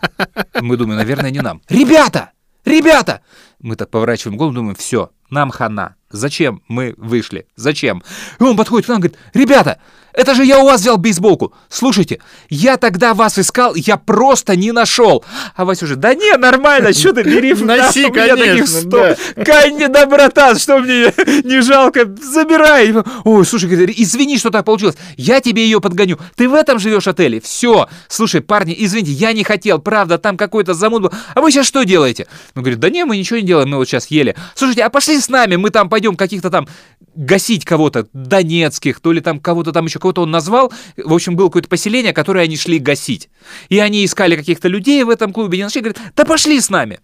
[0.61, 1.61] Мы думаем, наверное, не нам.
[1.69, 2.31] Ребята!
[2.65, 3.21] Ребята!
[3.59, 5.95] Мы так поворачиваем голову, думаем, все, нам хана.
[6.09, 7.47] Зачем мы вышли?
[7.55, 8.03] Зачем?
[8.39, 9.79] И он подходит к нам говорит, ребята,
[10.17, 11.53] это же я у вас взял бейсболку.
[11.69, 15.23] Слушайте, я тогда вас искал, я просто не нашел.
[15.55, 19.15] А Вася уже, да не, нормально, что ты бери в Носи, конечно, да.
[19.45, 21.13] Конечно, да, братан, что мне
[21.43, 22.95] не жалко, забирай.
[23.25, 24.95] Ой, слушай, извини, что так получилось.
[25.17, 26.17] Я тебе ее подгоню.
[26.35, 27.39] Ты в этом живешь отеле?
[27.39, 27.87] Все.
[28.07, 31.11] Слушай, парни, извините, я не хотел, правда, там какой-то замут был.
[31.35, 32.25] А вы сейчас что делаете?
[32.55, 34.35] Он говорит, да не, мы ничего не делаем, мы вот сейчас ели.
[34.55, 36.67] Слушайте, а пошли с нами, мы там пойдем каких-то там
[37.13, 40.71] гасить кого-то, донецких, то ли там кого-то там еще кого-то он назвал.
[40.95, 43.29] В общем, было какое-то поселение, которое они шли гасить.
[43.69, 46.99] И они искали каких-то людей в этом клубе, не нашли, говорят, да пошли с нами.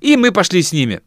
[0.00, 1.00] И мы пошли с ними.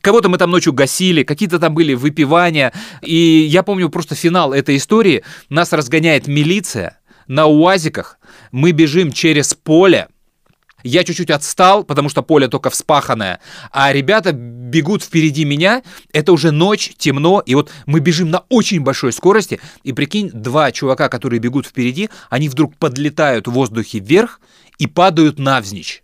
[0.00, 2.72] Кого-то мы там ночью гасили, какие-то там были выпивания.
[3.02, 5.24] И я помню просто финал этой истории.
[5.48, 8.18] Нас разгоняет милиция на УАЗиках.
[8.52, 10.08] Мы бежим через поле,
[10.82, 16.50] я чуть-чуть отстал, потому что поле только вспаханное, а ребята бегут впереди меня, это уже
[16.50, 21.40] ночь, темно, и вот мы бежим на очень большой скорости, и прикинь, два чувака, которые
[21.40, 24.40] бегут впереди, они вдруг подлетают в воздухе вверх
[24.78, 26.02] и падают навзничь.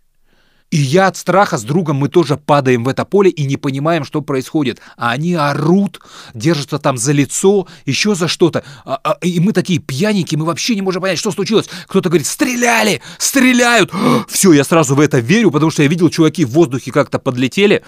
[0.69, 4.03] И я от страха с другом, мы тоже падаем в это поле и не понимаем,
[4.03, 4.81] что происходит.
[4.97, 6.01] А они орут,
[6.33, 8.65] держатся там за лицо, еще за что-то.
[8.83, 11.69] А, а, и мы такие пьяненькие, мы вообще не можем понять, что случилось.
[11.87, 13.91] Кто-то говорит, стреляли, стреляют.
[14.27, 17.83] Все, я сразу в это верю, потому что я видел, чуваки в воздухе как-то подлетели.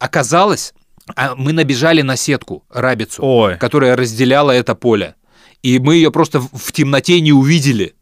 [0.00, 0.74] Оказалось,
[1.14, 3.58] а, мы набежали на сетку, рабицу, Ой.
[3.58, 5.14] которая разделяла это поле.
[5.62, 7.94] И мы ее просто в темноте не увидели.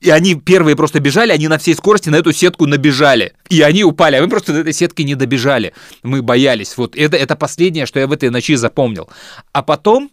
[0.00, 3.32] И они первые просто бежали, они на всей скорости на эту сетку набежали.
[3.48, 5.72] И они упали, а мы просто до этой сетки не добежали.
[6.02, 6.76] Мы боялись.
[6.76, 9.08] Вот это, это последнее, что я в этой ночи запомнил.
[9.52, 10.10] А потом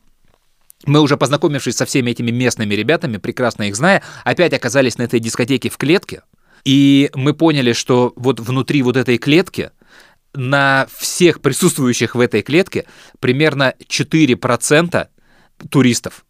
[0.85, 5.19] мы уже познакомившись со всеми этими местными ребятами, прекрасно их зная, опять оказались на этой
[5.19, 6.23] дискотеке в клетке.
[6.65, 9.71] И мы поняли, что вот внутри вот этой клетки
[10.33, 12.85] на всех присутствующих в этой клетке
[13.19, 15.07] примерно 4%
[15.69, 16.25] туристов.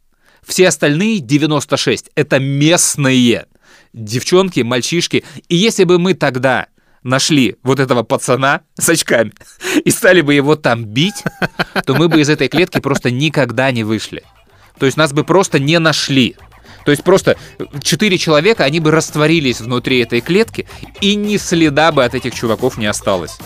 [0.45, 3.45] Все остальные 96— это местные
[3.93, 5.23] девчонки, мальчишки.
[5.49, 6.67] И если бы мы тогда
[7.03, 9.33] нашли вот этого пацана с очками
[9.85, 11.23] и стали бы его там бить,
[11.85, 14.23] то мы бы из этой клетки просто никогда не вышли.
[14.79, 16.35] То есть нас бы просто не нашли.
[16.85, 17.37] То есть просто
[17.81, 20.67] четыре человека, они бы растворились внутри этой клетки,
[20.99, 23.37] и ни следа бы от этих чуваков не осталось.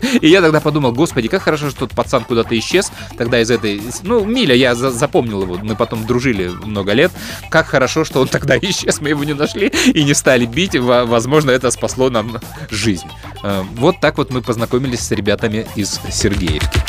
[0.20, 2.92] И я тогда подумал, господи, как хорошо, что тот пацан куда-то исчез.
[3.16, 3.80] Тогда из этой...
[4.02, 7.12] Ну, Миля, я за запомнил его, мы потом дружили много лет.
[7.50, 10.76] Как хорошо, что он тогда исчез, мы его не нашли и не стали бить.
[10.76, 12.38] Возможно, это спасло нам
[12.70, 13.08] жизнь.
[13.42, 16.80] Э, вот так вот мы познакомились с ребятами из Сергеевки.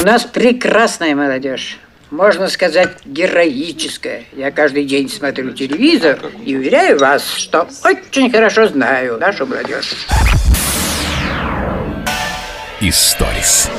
[0.00, 1.78] У нас прекрасная молодежь.
[2.10, 4.22] Можно сказать, героическая.
[4.34, 9.94] Я каждый день смотрю телевизор и уверяю вас, что очень хорошо знаю нашу молодежь.
[12.80, 13.70] Историс.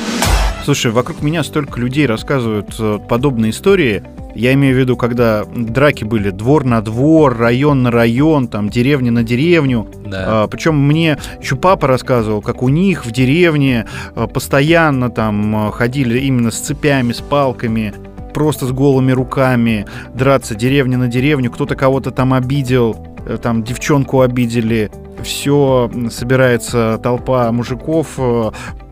[0.63, 4.03] Слушай, вокруг меня столько людей рассказывают э, подобные истории.
[4.35, 9.11] Я имею в виду, когда драки были двор на двор, район на район, там деревня
[9.11, 9.89] на деревню.
[10.05, 10.43] Да.
[10.43, 15.71] А, причем мне еще папа рассказывал, как у них в деревне а, постоянно там а,
[15.71, 17.93] ходили именно с цепями, с палками
[18.33, 24.21] просто с голыми руками драться деревня на деревню, кто-то кого-то там обидел, э, там девчонку
[24.21, 24.91] обидели,
[25.23, 28.51] все собирается толпа мужиков, э,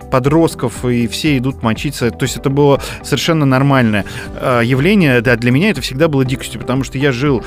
[0.10, 2.12] подростков, и все идут мочиться.
[2.12, 4.05] То есть это было совершенно нормальное
[4.36, 5.22] а, явление.
[5.22, 7.43] Да, для меня это всегда было дикостью, потому что я жил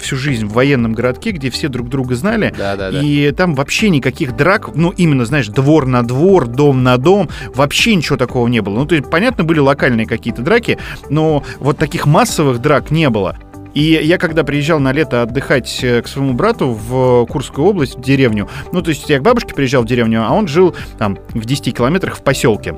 [0.00, 3.00] всю жизнь в военном городке, где все друг друга знали, да, да, да.
[3.00, 7.94] и там вообще никаких драк, ну, именно, знаешь, двор на двор, дом на дом, вообще
[7.94, 8.78] ничего такого не было.
[8.78, 13.36] Ну, то есть, понятно, были локальные какие-то драки, но вот таких массовых драк не было.
[13.74, 18.00] И я когда приезжал на лето отдыхать э, к своему брату в Курскую область, в
[18.00, 21.44] деревню, ну, то есть я к бабушке приезжал в деревню, а он жил там в
[21.44, 22.74] 10 километрах в поселке.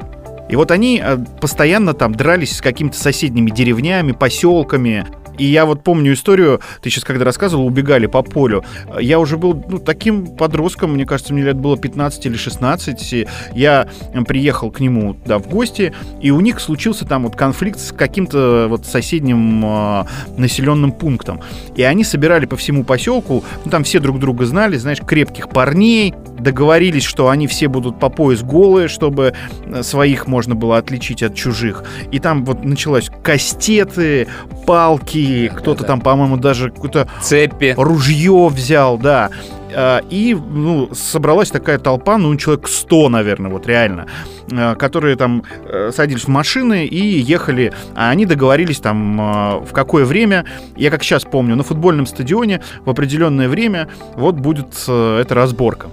[0.51, 5.07] И вот они э, постоянно там дрались с какими-то соседними деревнями, поселками,
[5.43, 8.65] и я вот помню историю, ты сейчас когда рассказывал, убегали по полю.
[9.01, 13.13] Я уже был ну, таким подростком, мне кажется, мне лет было 15 или 16.
[13.13, 13.89] И я
[14.29, 18.67] приехал к нему да, в гости, и у них случился там вот конфликт с каким-то
[18.69, 20.05] вот соседним э,
[20.37, 21.41] населенным пунктом.
[21.75, 26.15] И они собирали по всему поселку, ну, там все друг друга знали, знаешь, крепких парней,
[26.43, 29.35] договорились, что они все будут по пояс голые, чтобы
[29.83, 31.85] своих можно было отличить от чужих.
[32.11, 34.29] И там вот началось кастеты,
[34.67, 39.31] палки, да, кто-то да, там, по-моему, даже какое-то цепи, ружье взял, да.
[39.75, 44.07] А, и ну, собралась такая толпа, ну, человек 100, наверное, вот реально,
[44.53, 47.73] а, которые там э, садились в машины и ехали.
[47.95, 50.45] А они договорились там в какое время,
[50.77, 55.89] я как сейчас помню, на футбольном стадионе в определенное время вот будет э, эта разборка.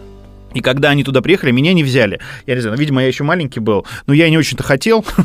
[0.54, 2.20] И когда они туда приехали, меня не взяли.
[2.46, 5.06] Я не знаю, ну, видимо, я еще маленький был, но я не очень-то хотел.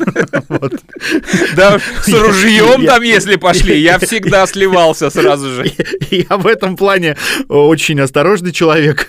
[1.57, 5.71] Да, с ружьем там, если пошли, я всегда сливался сразу же.
[6.11, 7.17] Я в этом плане
[7.49, 9.09] очень осторожный человек,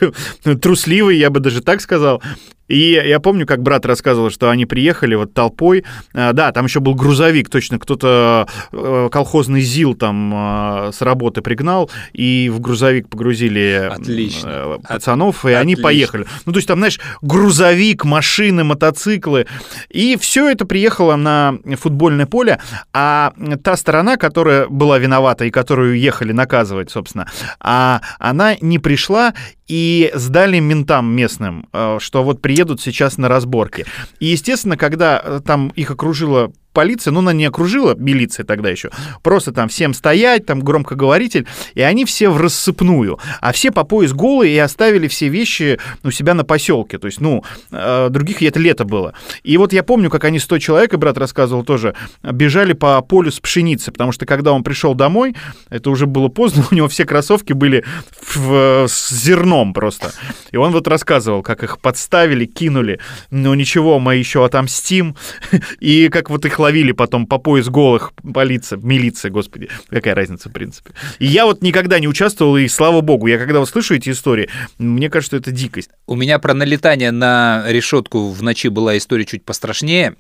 [0.62, 2.22] трусливый, я бы даже так сказал.
[2.68, 5.84] И я помню, как брат рассказывал, что они приехали вот толпой.
[6.14, 11.42] А, да, там еще был грузовик, точно кто-то э, колхозный ЗИЛ там а, с работы
[11.42, 14.50] пригнал, и в грузовик погрузили Отлично.
[14.50, 15.60] Э, пацанов, и Отлично.
[15.60, 16.26] они поехали.
[16.46, 19.46] Ну, то есть там, знаешь, грузовик, машины, мотоциклы.
[19.90, 22.60] И все это приехало на футбольное поле,
[22.94, 29.34] а та сторона, которая была виновата и которую ехали наказывать, собственно, а она не пришла
[29.68, 33.86] и сдали ментам местным, э, что вот приедут сейчас на разборки.
[34.22, 38.92] И, естественно, когда э, там их окружила полиция, ну, она не окружила, милиция тогда еще,
[39.24, 44.14] просто там всем стоять, там громкоговоритель, и они все в рассыпную, а все по пояс
[44.14, 48.60] голые и оставили все вещи у себя на поселке, то есть, ну, э, других это
[48.60, 49.14] лето было.
[49.44, 53.32] И вот я помню, как они 100 человек, и брат рассказывал тоже, бежали по полю
[53.32, 55.36] с пшеницей, потому что когда он пришел домой,
[55.70, 57.86] это уже было поздно, у него все кроссовки были
[58.34, 60.12] в, с зерном просто.
[60.52, 63.00] И он вот рассказывал, как их подставили, кинули,
[63.32, 65.16] но ничего, мы еще отомстим,
[65.80, 70.52] и как вот их ловили потом по пояс голых полиция, милиция, господи, какая разница в
[70.52, 70.92] принципе.
[71.20, 74.50] И я вот никогда не участвовал, и слава богу, я когда услышу эти истории,
[74.80, 75.92] мне кажется, это дикость.
[76.08, 80.16] У меня про налетание на решетку в ночи была история чуть пострашнее.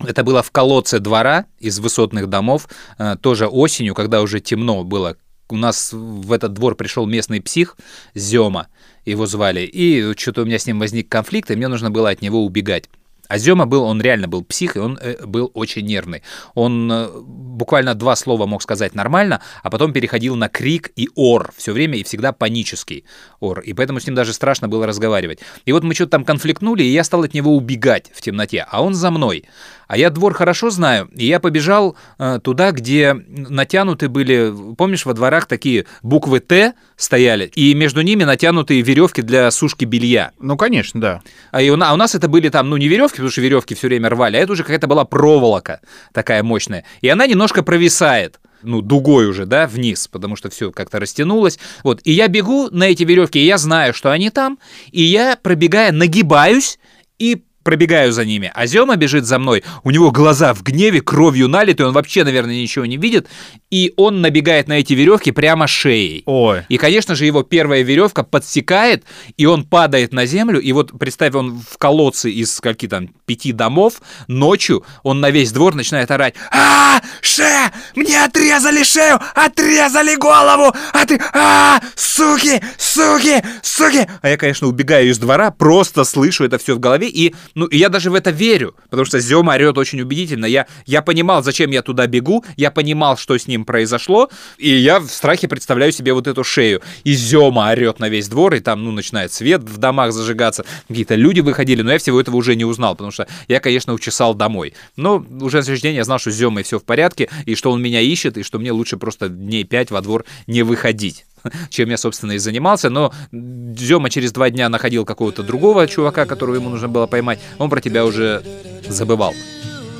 [0.00, 2.68] Это было в колодце двора из высотных домов,
[2.98, 5.16] э, тоже осенью, когда уже темно было.
[5.50, 7.76] У нас в этот двор пришел местный псих
[8.14, 8.68] Зема,
[9.04, 12.22] его звали, и что-то у меня с ним возник конфликт, и мне нужно было от
[12.22, 12.88] него убегать.
[13.30, 16.24] А Зема был, он реально был псих, и он э, был очень нервный.
[16.54, 21.52] Он э, буквально два слова мог сказать нормально, а потом переходил на крик и ор
[21.56, 23.04] все время, и всегда панический
[23.38, 23.60] ор.
[23.60, 25.38] И поэтому с ним даже страшно было разговаривать.
[25.64, 28.82] И вот мы что-то там конфликтнули, и я стал от него убегать в темноте, а
[28.82, 29.44] он за мной.
[29.86, 35.14] А я двор хорошо знаю, и я побежал э, туда, где натянуты были, помнишь, во
[35.14, 40.30] дворах такие буквы Т стояли, и между ними натянутые веревки для сушки белья.
[40.38, 41.22] Ну, конечно, да.
[41.50, 43.74] А, и у, а у нас это были там, ну, не веревки, потому что веревки
[43.74, 45.80] все время рвали, а это уже какая-то была проволока
[46.12, 46.84] такая мощная.
[47.00, 51.58] И она немножко провисает ну, дугой уже, да, вниз, потому что все как-то растянулось.
[51.82, 54.58] Вот, и я бегу на эти веревки, и я знаю, что они там,
[54.90, 56.78] и я, пробегая, нагибаюсь
[57.18, 61.48] и пробегаю за ними, а Зема бежит за мной, у него глаза в гневе, кровью
[61.48, 63.28] налиты, он вообще, наверное, ничего не видит,
[63.70, 66.22] и он набегает на эти веревки прямо шеей.
[66.26, 66.62] Ой.
[66.68, 69.04] И, конечно же, его первая веревка подсекает,
[69.36, 73.52] и он падает на землю, и вот представь, он в колодце из скольки там, пяти
[73.52, 77.70] домов, ночью он на весь двор начинает орать а Ше!
[77.94, 79.18] Мне отрезали шею!
[79.34, 80.74] Отрезали голову!
[80.92, 81.20] А ты...
[81.32, 82.60] а Суки!
[82.78, 83.42] Суки!
[83.62, 84.06] Суки!
[84.22, 87.76] А я, конечно, убегаю из двора, просто слышу это все в голове, и ну, и
[87.76, 90.46] я даже в это верю, потому что Зема орет очень убедительно.
[90.46, 95.00] Я, я понимал, зачем я туда бегу, я понимал, что с ним произошло, и я
[95.00, 96.82] в страхе представляю себе вот эту шею.
[97.04, 101.14] И Зема орет на весь двор, и там, ну, начинает свет в домах зажигаться, какие-то
[101.14, 104.74] люди выходили, но я всего этого уже не узнал, потому что я, конечно, учесал домой.
[104.96, 107.70] Но уже на следующий день я знал, что с Земой все в порядке, и что
[107.70, 111.26] он меня ищет, и что мне лучше просто дней пять во двор не выходить.
[111.70, 112.90] чем я, собственно, и занимался.
[112.90, 117.40] Но Зема через два дня находил какого-то другого чувака, которого ему нужно было поймать.
[117.58, 118.42] Он про тебя уже
[118.88, 119.34] забывал.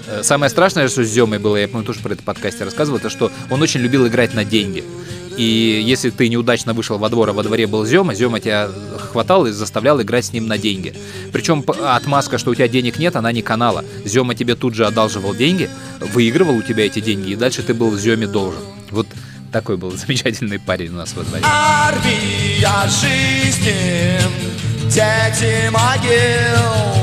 [0.07, 3.11] Э, самое страшное, что с Земой было, я, помню, тоже про это подкасте рассказывал, это
[3.11, 4.85] что он очень любил играть на деньги.
[5.37, 8.69] И если ты неудачно вышел во двор, а во дворе был Зема, Зема тебя
[8.99, 10.95] хватал и заставлял играть с ним на деньги.
[11.33, 13.85] Причем отмазка, что у тебя денег нет, она не канала.
[14.05, 15.71] Зема тебе тут же одалживал деньги,
[16.01, 18.61] выигрывал у тебя эти деньги, и дальше ты был Земе должен.
[18.91, 19.07] Вот
[19.51, 21.45] такой был замечательный парень у нас во дворе.
[21.45, 24.19] Армия жизни,
[24.89, 27.01] дети могил.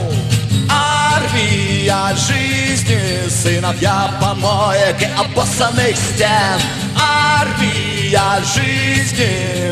[0.70, 6.60] Армия жизни, сыновья помоек и обоссанных стен.
[7.00, 9.72] Армия жизни,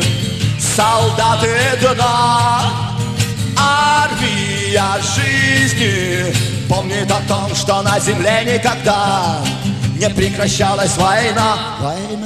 [0.58, 1.48] солдаты
[1.80, 2.62] дна.
[3.58, 4.82] Армия
[5.14, 6.34] жизни
[6.68, 9.40] помнит о том, что на земле никогда
[9.98, 11.76] не прекращалась война.
[11.80, 12.25] Война.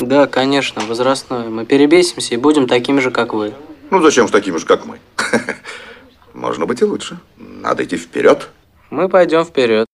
[0.00, 1.48] Да, конечно, возрастное.
[1.48, 3.54] Мы перебесимся и будем такими же, как вы.
[3.90, 4.98] Ну, зачем же такими же, как мы?
[6.34, 7.18] Можно быть и лучше.
[7.36, 8.50] Надо идти вперед.
[8.90, 9.86] Мы пойдем вперед.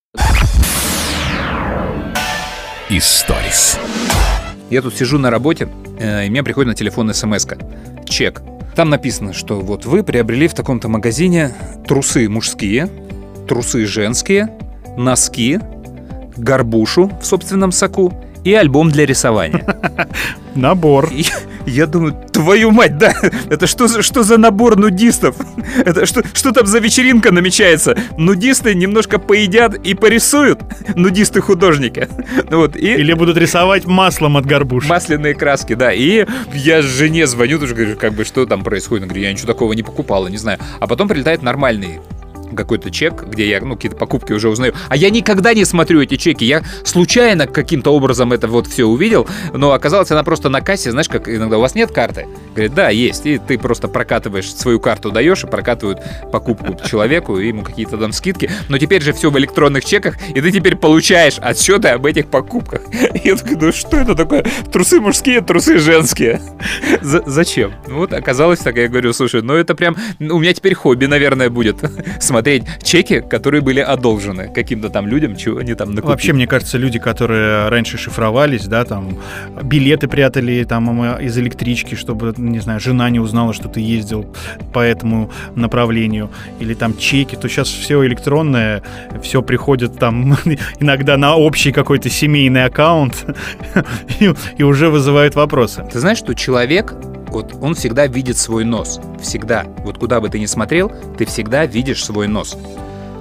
[2.88, 3.78] Историс.
[4.70, 8.04] Я тут сижу на работе, э, и мне приходит на телефон смс -ка.
[8.04, 8.42] Чек.
[8.74, 11.54] Там написано, что вот вы приобрели в таком-то магазине
[11.86, 12.88] трусы мужские,
[13.46, 14.48] трусы женские,
[14.96, 15.60] носки,
[16.36, 18.12] горбушу в собственном соку
[18.44, 19.64] и альбом для рисования.
[20.54, 21.08] Набор.
[21.12, 21.24] И,
[21.66, 23.14] я думаю, твою мать, да,
[23.48, 25.36] это что, за что за набор нудистов?
[25.84, 27.96] Это что, что там за вечеринка намечается?
[28.18, 30.60] Нудисты немножко поедят и порисуют,
[30.94, 32.08] нудисты-художники.
[32.50, 32.86] Вот, и...
[32.86, 34.88] Или будут рисовать маслом от горбуши.
[34.88, 35.92] Масляные краски, да.
[35.92, 39.04] И я жене звоню, тоже говорю, как бы, что там происходит?
[39.04, 40.58] Я говорю, я ничего такого не покупала, не знаю.
[40.80, 42.00] А потом прилетает нормальный
[42.56, 44.74] какой-то чек, где я, ну, какие-то покупки уже узнаю.
[44.88, 46.44] А я никогда не смотрю эти чеки.
[46.44, 51.08] Я случайно каким-то образом это вот все увидел, но оказалось, она просто на кассе, знаешь,
[51.08, 52.26] как иногда у вас нет карты?
[52.54, 53.26] Говорит, да, есть.
[53.26, 56.00] И ты просто прокатываешь свою карту, даешь, и прокатывают
[56.30, 58.50] покупку человеку, и ему какие-то там скидки.
[58.68, 62.82] Но теперь же все в электронных чеках, и ты теперь получаешь отчеты об этих покупках.
[63.24, 64.44] Я такой, ну что это такое?
[64.70, 66.40] Трусы мужские, трусы женские.
[67.00, 67.72] За зачем?
[67.86, 71.78] Вот оказалось так, я говорю, слушай, ну это прям, у меня теперь хобби, наверное, будет
[72.20, 76.10] смотреть смотреть чеки, которые были одолжены каким-то там людям, чего они там накупили.
[76.10, 79.18] Вообще, мне кажется, люди, которые раньше шифровались, да, там,
[79.62, 84.26] билеты прятали там из электрички, чтобы, не знаю, жена не узнала, что ты ездил
[84.72, 88.82] по этому направлению, или там чеки, то сейчас все электронное,
[89.22, 90.36] все приходит там
[90.80, 93.24] иногда на общий какой-то семейный аккаунт
[94.20, 95.84] и, и уже вызывает вопросы.
[95.92, 96.94] Ты знаешь, что человек
[97.32, 99.00] вот он всегда видит свой нос.
[99.20, 99.66] Всегда.
[99.84, 102.56] Вот куда бы ты ни смотрел, ты всегда видишь свой нос.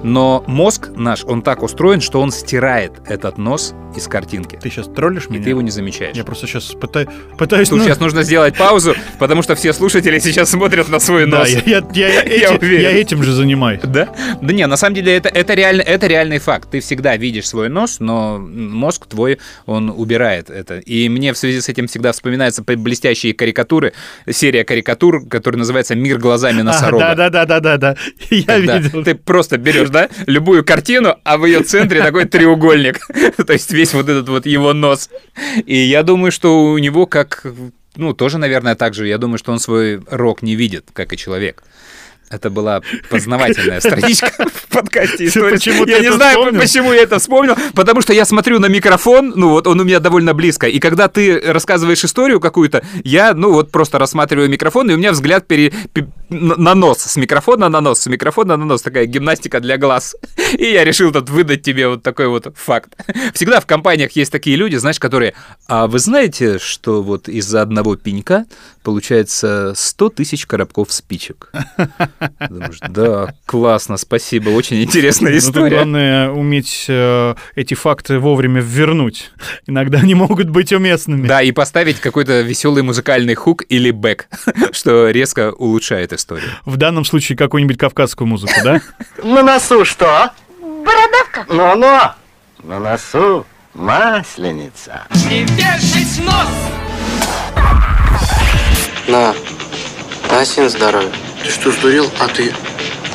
[0.02, 4.58] Но мозг наш, он так устроен, что он стирает этот нос из картинки.
[4.60, 5.44] Ты сейчас троллишь И меня?
[5.44, 6.16] ты его не замечаешь.
[6.16, 7.68] Я просто сейчас пыта- пытаюсь...
[7.68, 11.40] Тут ну, сейчас нужно сделать паузу, потому что все слушатели сейчас смотрят на свой Да,
[11.40, 11.50] нос.
[11.50, 12.82] я, я- я эти- уверен.
[12.82, 13.80] я этим же занимаюсь.
[13.84, 14.08] Да?
[14.40, 16.70] Да не, на самом деле это, это, реально, это реальный факт.
[16.70, 20.78] Ты всегда видишь свой нос, но мозг твой, он убирает это.
[20.78, 23.92] И мне в связи с этим всегда вспоминаются блестящие карикатуры,
[24.30, 27.14] серия карикатур, которая называется «Мир глазами носорога».
[27.14, 27.96] Да-да-да-да-да.
[28.30, 29.04] Я видел.
[29.04, 33.06] Ты просто берешь, да, любую картину, а в ее центре такой треугольник.
[33.46, 35.10] То есть весь вот этот вот его нос.
[35.66, 37.46] И я думаю, что у него как...
[37.94, 39.06] Ну, тоже, наверное, так же.
[39.06, 41.62] Я думаю, что он свой рок не видит, как и человек.
[42.32, 45.88] Это была познавательная страничка в подкасте истории.
[45.88, 46.60] Я не знаю, вспомнил?
[46.60, 50.00] почему я это вспомнил, потому что я смотрю на микрофон, ну вот он у меня
[50.00, 54.94] довольно близко, и когда ты рассказываешь историю какую-то, я, ну вот просто рассматриваю микрофон, и
[54.94, 58.64] у меня взгляд пере- пе- на на нос, с микрофона на нос, с микрофона на
[58.64, 60.16] нос, такая гимнастика для глаз.
[60.58, 62.94] И я решил тут выдать тебе вот такой вот факт.
[63.34, 65.34] Всегда в компаниях есть такие люди, знаешь, которые,
[65.68, 68.46] а вы знаете, что вот из-за одного пенька
[68.82, 71.52] получается 100 тысяч коробков спичек?
[72.48, 75.76] Думаешь, да, классно, спасибо, очень интересная Ну, история.
[75.76, 79.30] главное уметь э, эти факты вовремя вернуть.
[79.66, 81.26] Иногда они могут быть уместными.
[81.26, 84.26] Да, и поставить какой-то веселый музыкальный хук или бэк,
[84.72, 86.50] что резко улучшает историю.
[86.64, 88.80] В данном случае какую-нибудь кавказскую музыку, да?
[89.22, 90.30] На носу что?
[90.60, 91.46] Бородавка.
[91.48, 92.00] Ну-ну.
[92.68, 95.02] На носу масленица.
[95.28, 96.48] Не вешать нос!
[99.08, 99.34] На,
[100.30, 101.10] носи на здоровье.
[101.42, 102.06] Ты что, сдурел?
[102.20, 102.52] А ты?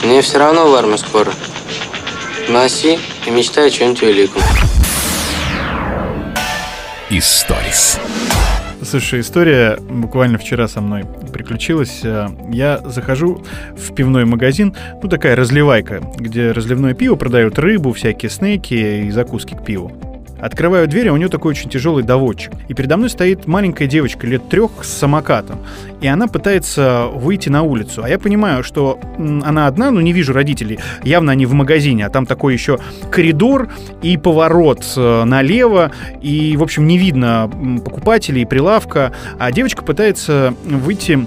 [0.04, 1.32] Мне все равно в армию скоро.
[2.50, 4.42] Носи и мечтай о чем-нибудь великом.
[7.10, 8.00] Историс.
[8.84, 11.04] Слушай, история буквально вчера со мной
[11.34, 12.02] приключилась.
[12.04, 13.44] Э, Я захожу
[13.76, 19.56] в пивной магазин, ну такая разливайка, где разливное пиво продают, рыбу, всякие снеки и закуски
[19.56, 19.92] к пиву.
[20.40, 22.54] Открываю дверь, а у нее такой очень тяжелый доводчик.
[22.68, 25.60] И передо мной стоит маленькая девочка лет трех с самокатом.
[26.02, 28.04] И она пытается выйти на улицу.
[28.04, 30.80] А я понимаю, что она одна, но не вижу родителей.
[31.04, 32.80] Явно они в магазине, а там такой еще
[33.10, 33.70] коридор
[34.02, 35.92] и поворот э, налево.
[36.22, 37.50] И, в общем, не видно
[37.84, 39.14] покупателей, прилавка.
[39.40, 41.26] А девочка пытается выйти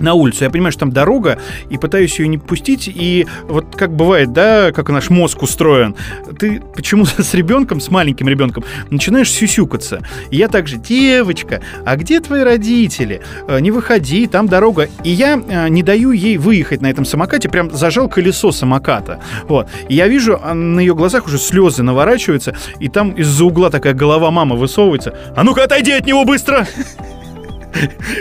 [0.00, 0.44] на улицу.
[0.44, 1.38] Я понимаю, что там дорога,
[1.70, 2.88] и пытаюсь ее не пустить.
[2.92, 5.94] И вот как бывает, да, как наш мозг устроен,
[6.38, 10.02] ты почему-то с ребенком, с маленьким ребенком, начинаешь сюсюкаться.
[10.30, 13.22] И я также, девочка, а где твои родители?
[13.48, 14.88] Э, Не выходи, там дорога.
[15.02, 19.20] И я э, не даю ей выехать на этом самокате, прям зажал колесо самоката.
[19.48, 19.68] Вот.
[19.88, 23.94] И я вижу, а на ее глазах уже слезы наворачиваются, и там из-за угла такая
[23.94, 25.14] голова мамы высовывается.
[25.36, 26.66] А ну-ка отойди от него быстро!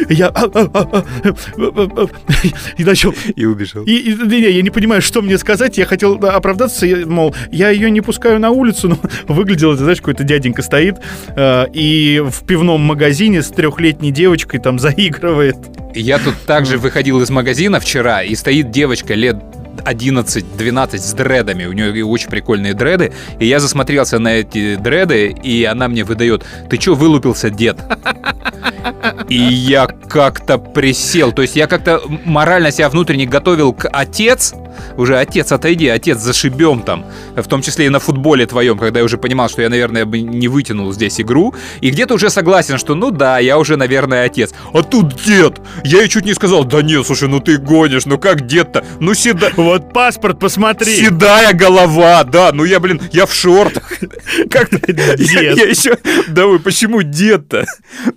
[0.10, 0.28] Я...
[0.28, 2.08] а, а, а,
[2.78, 3.14] И начал...
[3.36, 3.84] И убежал.
[3.84, 5.78] И, и- не, я не понимаю, что мне сказать.
[5.78, 8.98] Я хотел да, оправдаться, я, мол, я ее не пускаю на улицу, но
[9.34, 10.98] выглядело, ты знаешь, какой-то дяденька стоит
[11.36, 15.58] э, и в пивном магазине с трехлетней девочкой там заигрывает.
[15.96, 19.38] Я тут также выходил из магазина вчера, и стоит девочка лет
[19.78, 21.66] 11-12 с дредами.
[21.66, 23.14] У нее очень прикольные дреды.
[23.40, 27.78] И я засмотрелся на эти дреды, и она мне выдает, ты чё вылупился, дед?
[29.30, 31.32] И я как-то присел.
[31.32, 34.54] То есть я как-то морально себя внутренне готовил к отец.
[34.98, 37.06] Уже отец, отойди, отец, зашибем там.
[37.36, 40.22] В том числе и на футболе твоем, когда я уже понимал, что я, наверное, бы
[40.22, 41.54] не вытянул здесь игру.
[41.82, 44.54] И где-то уже согласен, что ну да, я уже, наверное, отец.
[44.74, 45.62] А тут дед!
[45.84, 48.84] Я ей чуть не сказал, да нет, слушай, ну ты гонишь, ну как дед-то?
[49.00, 49.52] Ну седа...
[49.56, 50.96] Вот паспорт посмотри.
[50.96, 53.92] Седая голова, да, ну я, блин, я в шортах.
[54.50, 55.58] Как-то я, Дед.
[55.58, 55.98] я еще...
[56.28, 57.66] Да вы, почему дед-то?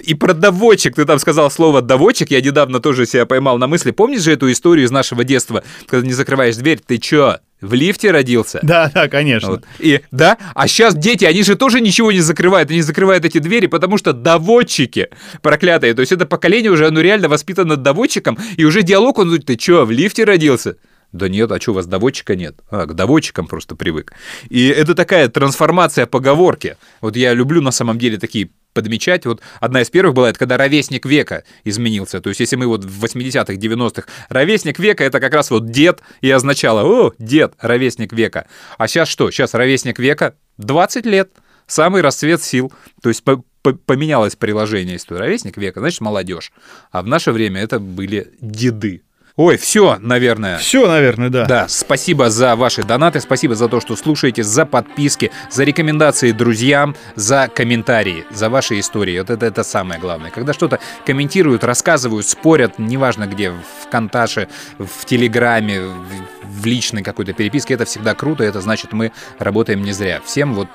[0.03, 3.91] И про доводчик, ты там сказал слово доводчик, я недавно тоже себя поймал на мысли.
[3.91, 6.13] Помнишь же эту историю из нашего детства, когда не
[6.53, 8.61] закрываешь дверь, ты чё, в лифте родился?
[8.63, 9.51] Да, да, конечно.
[9.51, 9.65] Вот.
[9.79, 13.67] И да, а сейчас дети, они же тоже ничего не закрывают, они закрывают эти двери,
[13.67, 15.09] потому что доводчики
[15.43, 15.95] проклятые.
[15.95, 19.85] То есть это поколение уже, оно реально воспитано доводчиком, и уже диалог, он, ты чё,
[19.85, 20.77] в лифте родился?
[21.13, 22.57] Да нет, а что, у вас доводчика нет?
[22.71, 24.13] А, к доводчикам просто привык.
[24.51, 26.77] И это такая трансформация поговорки.
[27.01, 29.27] Вот я люблю на самом деле такие подмечать.
[29.27, 32.21] Вот одна из первых была, это когда ровесник века изменился.
[32.21, 36.03] То есть если мы вот в 80-х, 90-х, ровесник века это как раз вот дед,
[36.21, 38.47] и означало, о, дед, ровесник века.
[38.79, 39.31] А сейчас что?
[39.31, 41.31] Сейчас ровесник века 20 лет.
[41.67, 42.73] Самый расцвет сил.
[43.03, 44.93] То есть по- по- поменялось приложение.
[44.93, 46.53] Если ровесник века, значит молодежь.
[46.93, 49.03] А в наше время это были деды.
[49.37, 50.57] Ой, все, наверное.
[50.57, 51.45] Все, наверное, да.
[51.45, 56.97] Да, спасибо за ваши донаты, спасибо за то, что слушаете, за подписки, за рекомендации друзьям,
[57.17, 59.19] за комментарии, за ваши истории.
[59.19, 60.31] Вот это, это самое главное.
[60.31, 67.35] Когда что-то комментируют, рассказывают, спорят, неважно где, в Конташе, в Телеграме, в, в личной какой-то
[67.35, 70.23] переписке, это всегда круто, это значит, мы работаем не зря.
[70.25, 70.69] Всем вот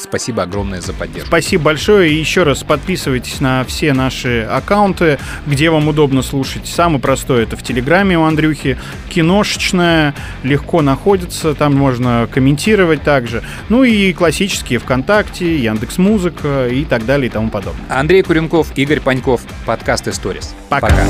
[0.00, 1.28] Спасибо огромное за поддержку.
[1.28, 2.10] Спасибо большое.
[2.10, 6.66] И еще раз подписывайтесь на все наши аккаунты, где вам удобно слушать.
[6.66, 8.78] Самый простой это в Телеграме у Андрюхи.
[9.08, 13.42] Киношечная, легко находится, там можно комментировать также.
[13.68, 17.84] Ну и классические ВКонтакте, Яндекс Музыка и так далее и тому подобное.
[17.88, 20.54] Андрей Куренков, Игорь Паньков, подкаст Историс.
[20.68, 20.88] Пока.
[20.88, 21.08] Пока.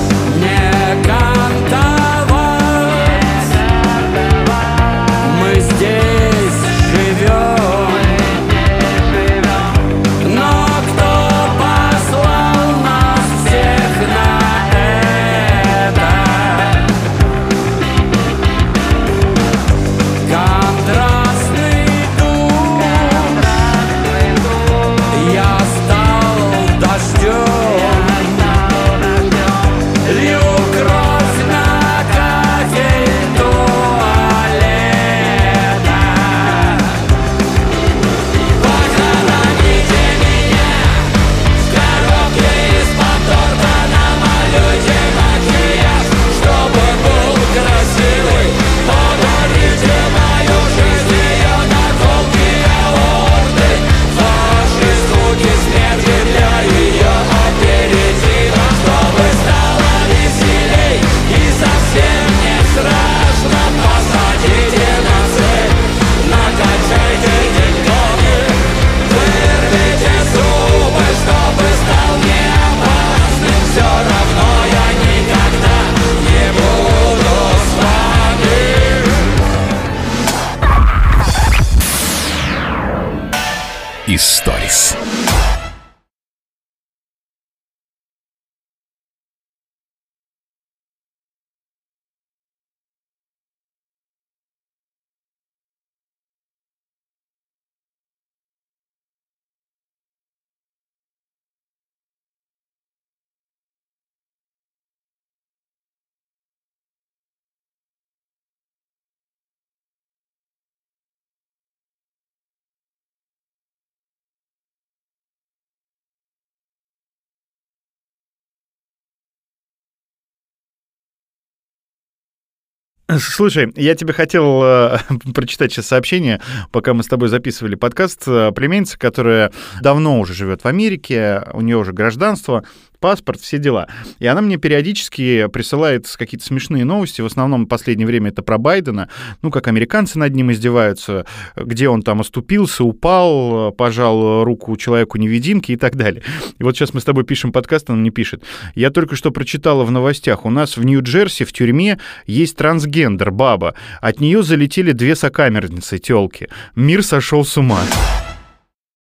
[123.17, 124.99] Слушай, я тебе хотел э,
[125.35, 126.43] прочитать сейчас сообщение,
[126.73, 128.25] пока мы с тобой записывали подкаст.
[128.27, 129.51] Э, племянница, которая
[129.81, 132.65] давно уже живет в Америке, у нее уже гражданство,
[133.01, 133.89] паспорт, все дела.
[134.19, 137.21] И она мне периодически присылает какие-то смешные новости.
[137.21, 139.09] В основном в последнее время это про Байдена.
[139.43, 141.27] Ну, как американцы над ним издеваются,
[141.57, 146.23] где он там оступился, упал, пожал руку человеку-невидимке и так далее.
[146.59, 148.43] И вот сейчас мы с тобой пишем подкаст, она мне пишет.
[148.75, 150.45] Я только что прочитала в новостях.
[150.45, 153.75] У нас в Нью-Джерси в тюрьме есть трансгендер, баба.
[154.01, 156.49] От нее залетели две сокамерницы, телки.
[156.75, 157.81] Мир сошел с ума.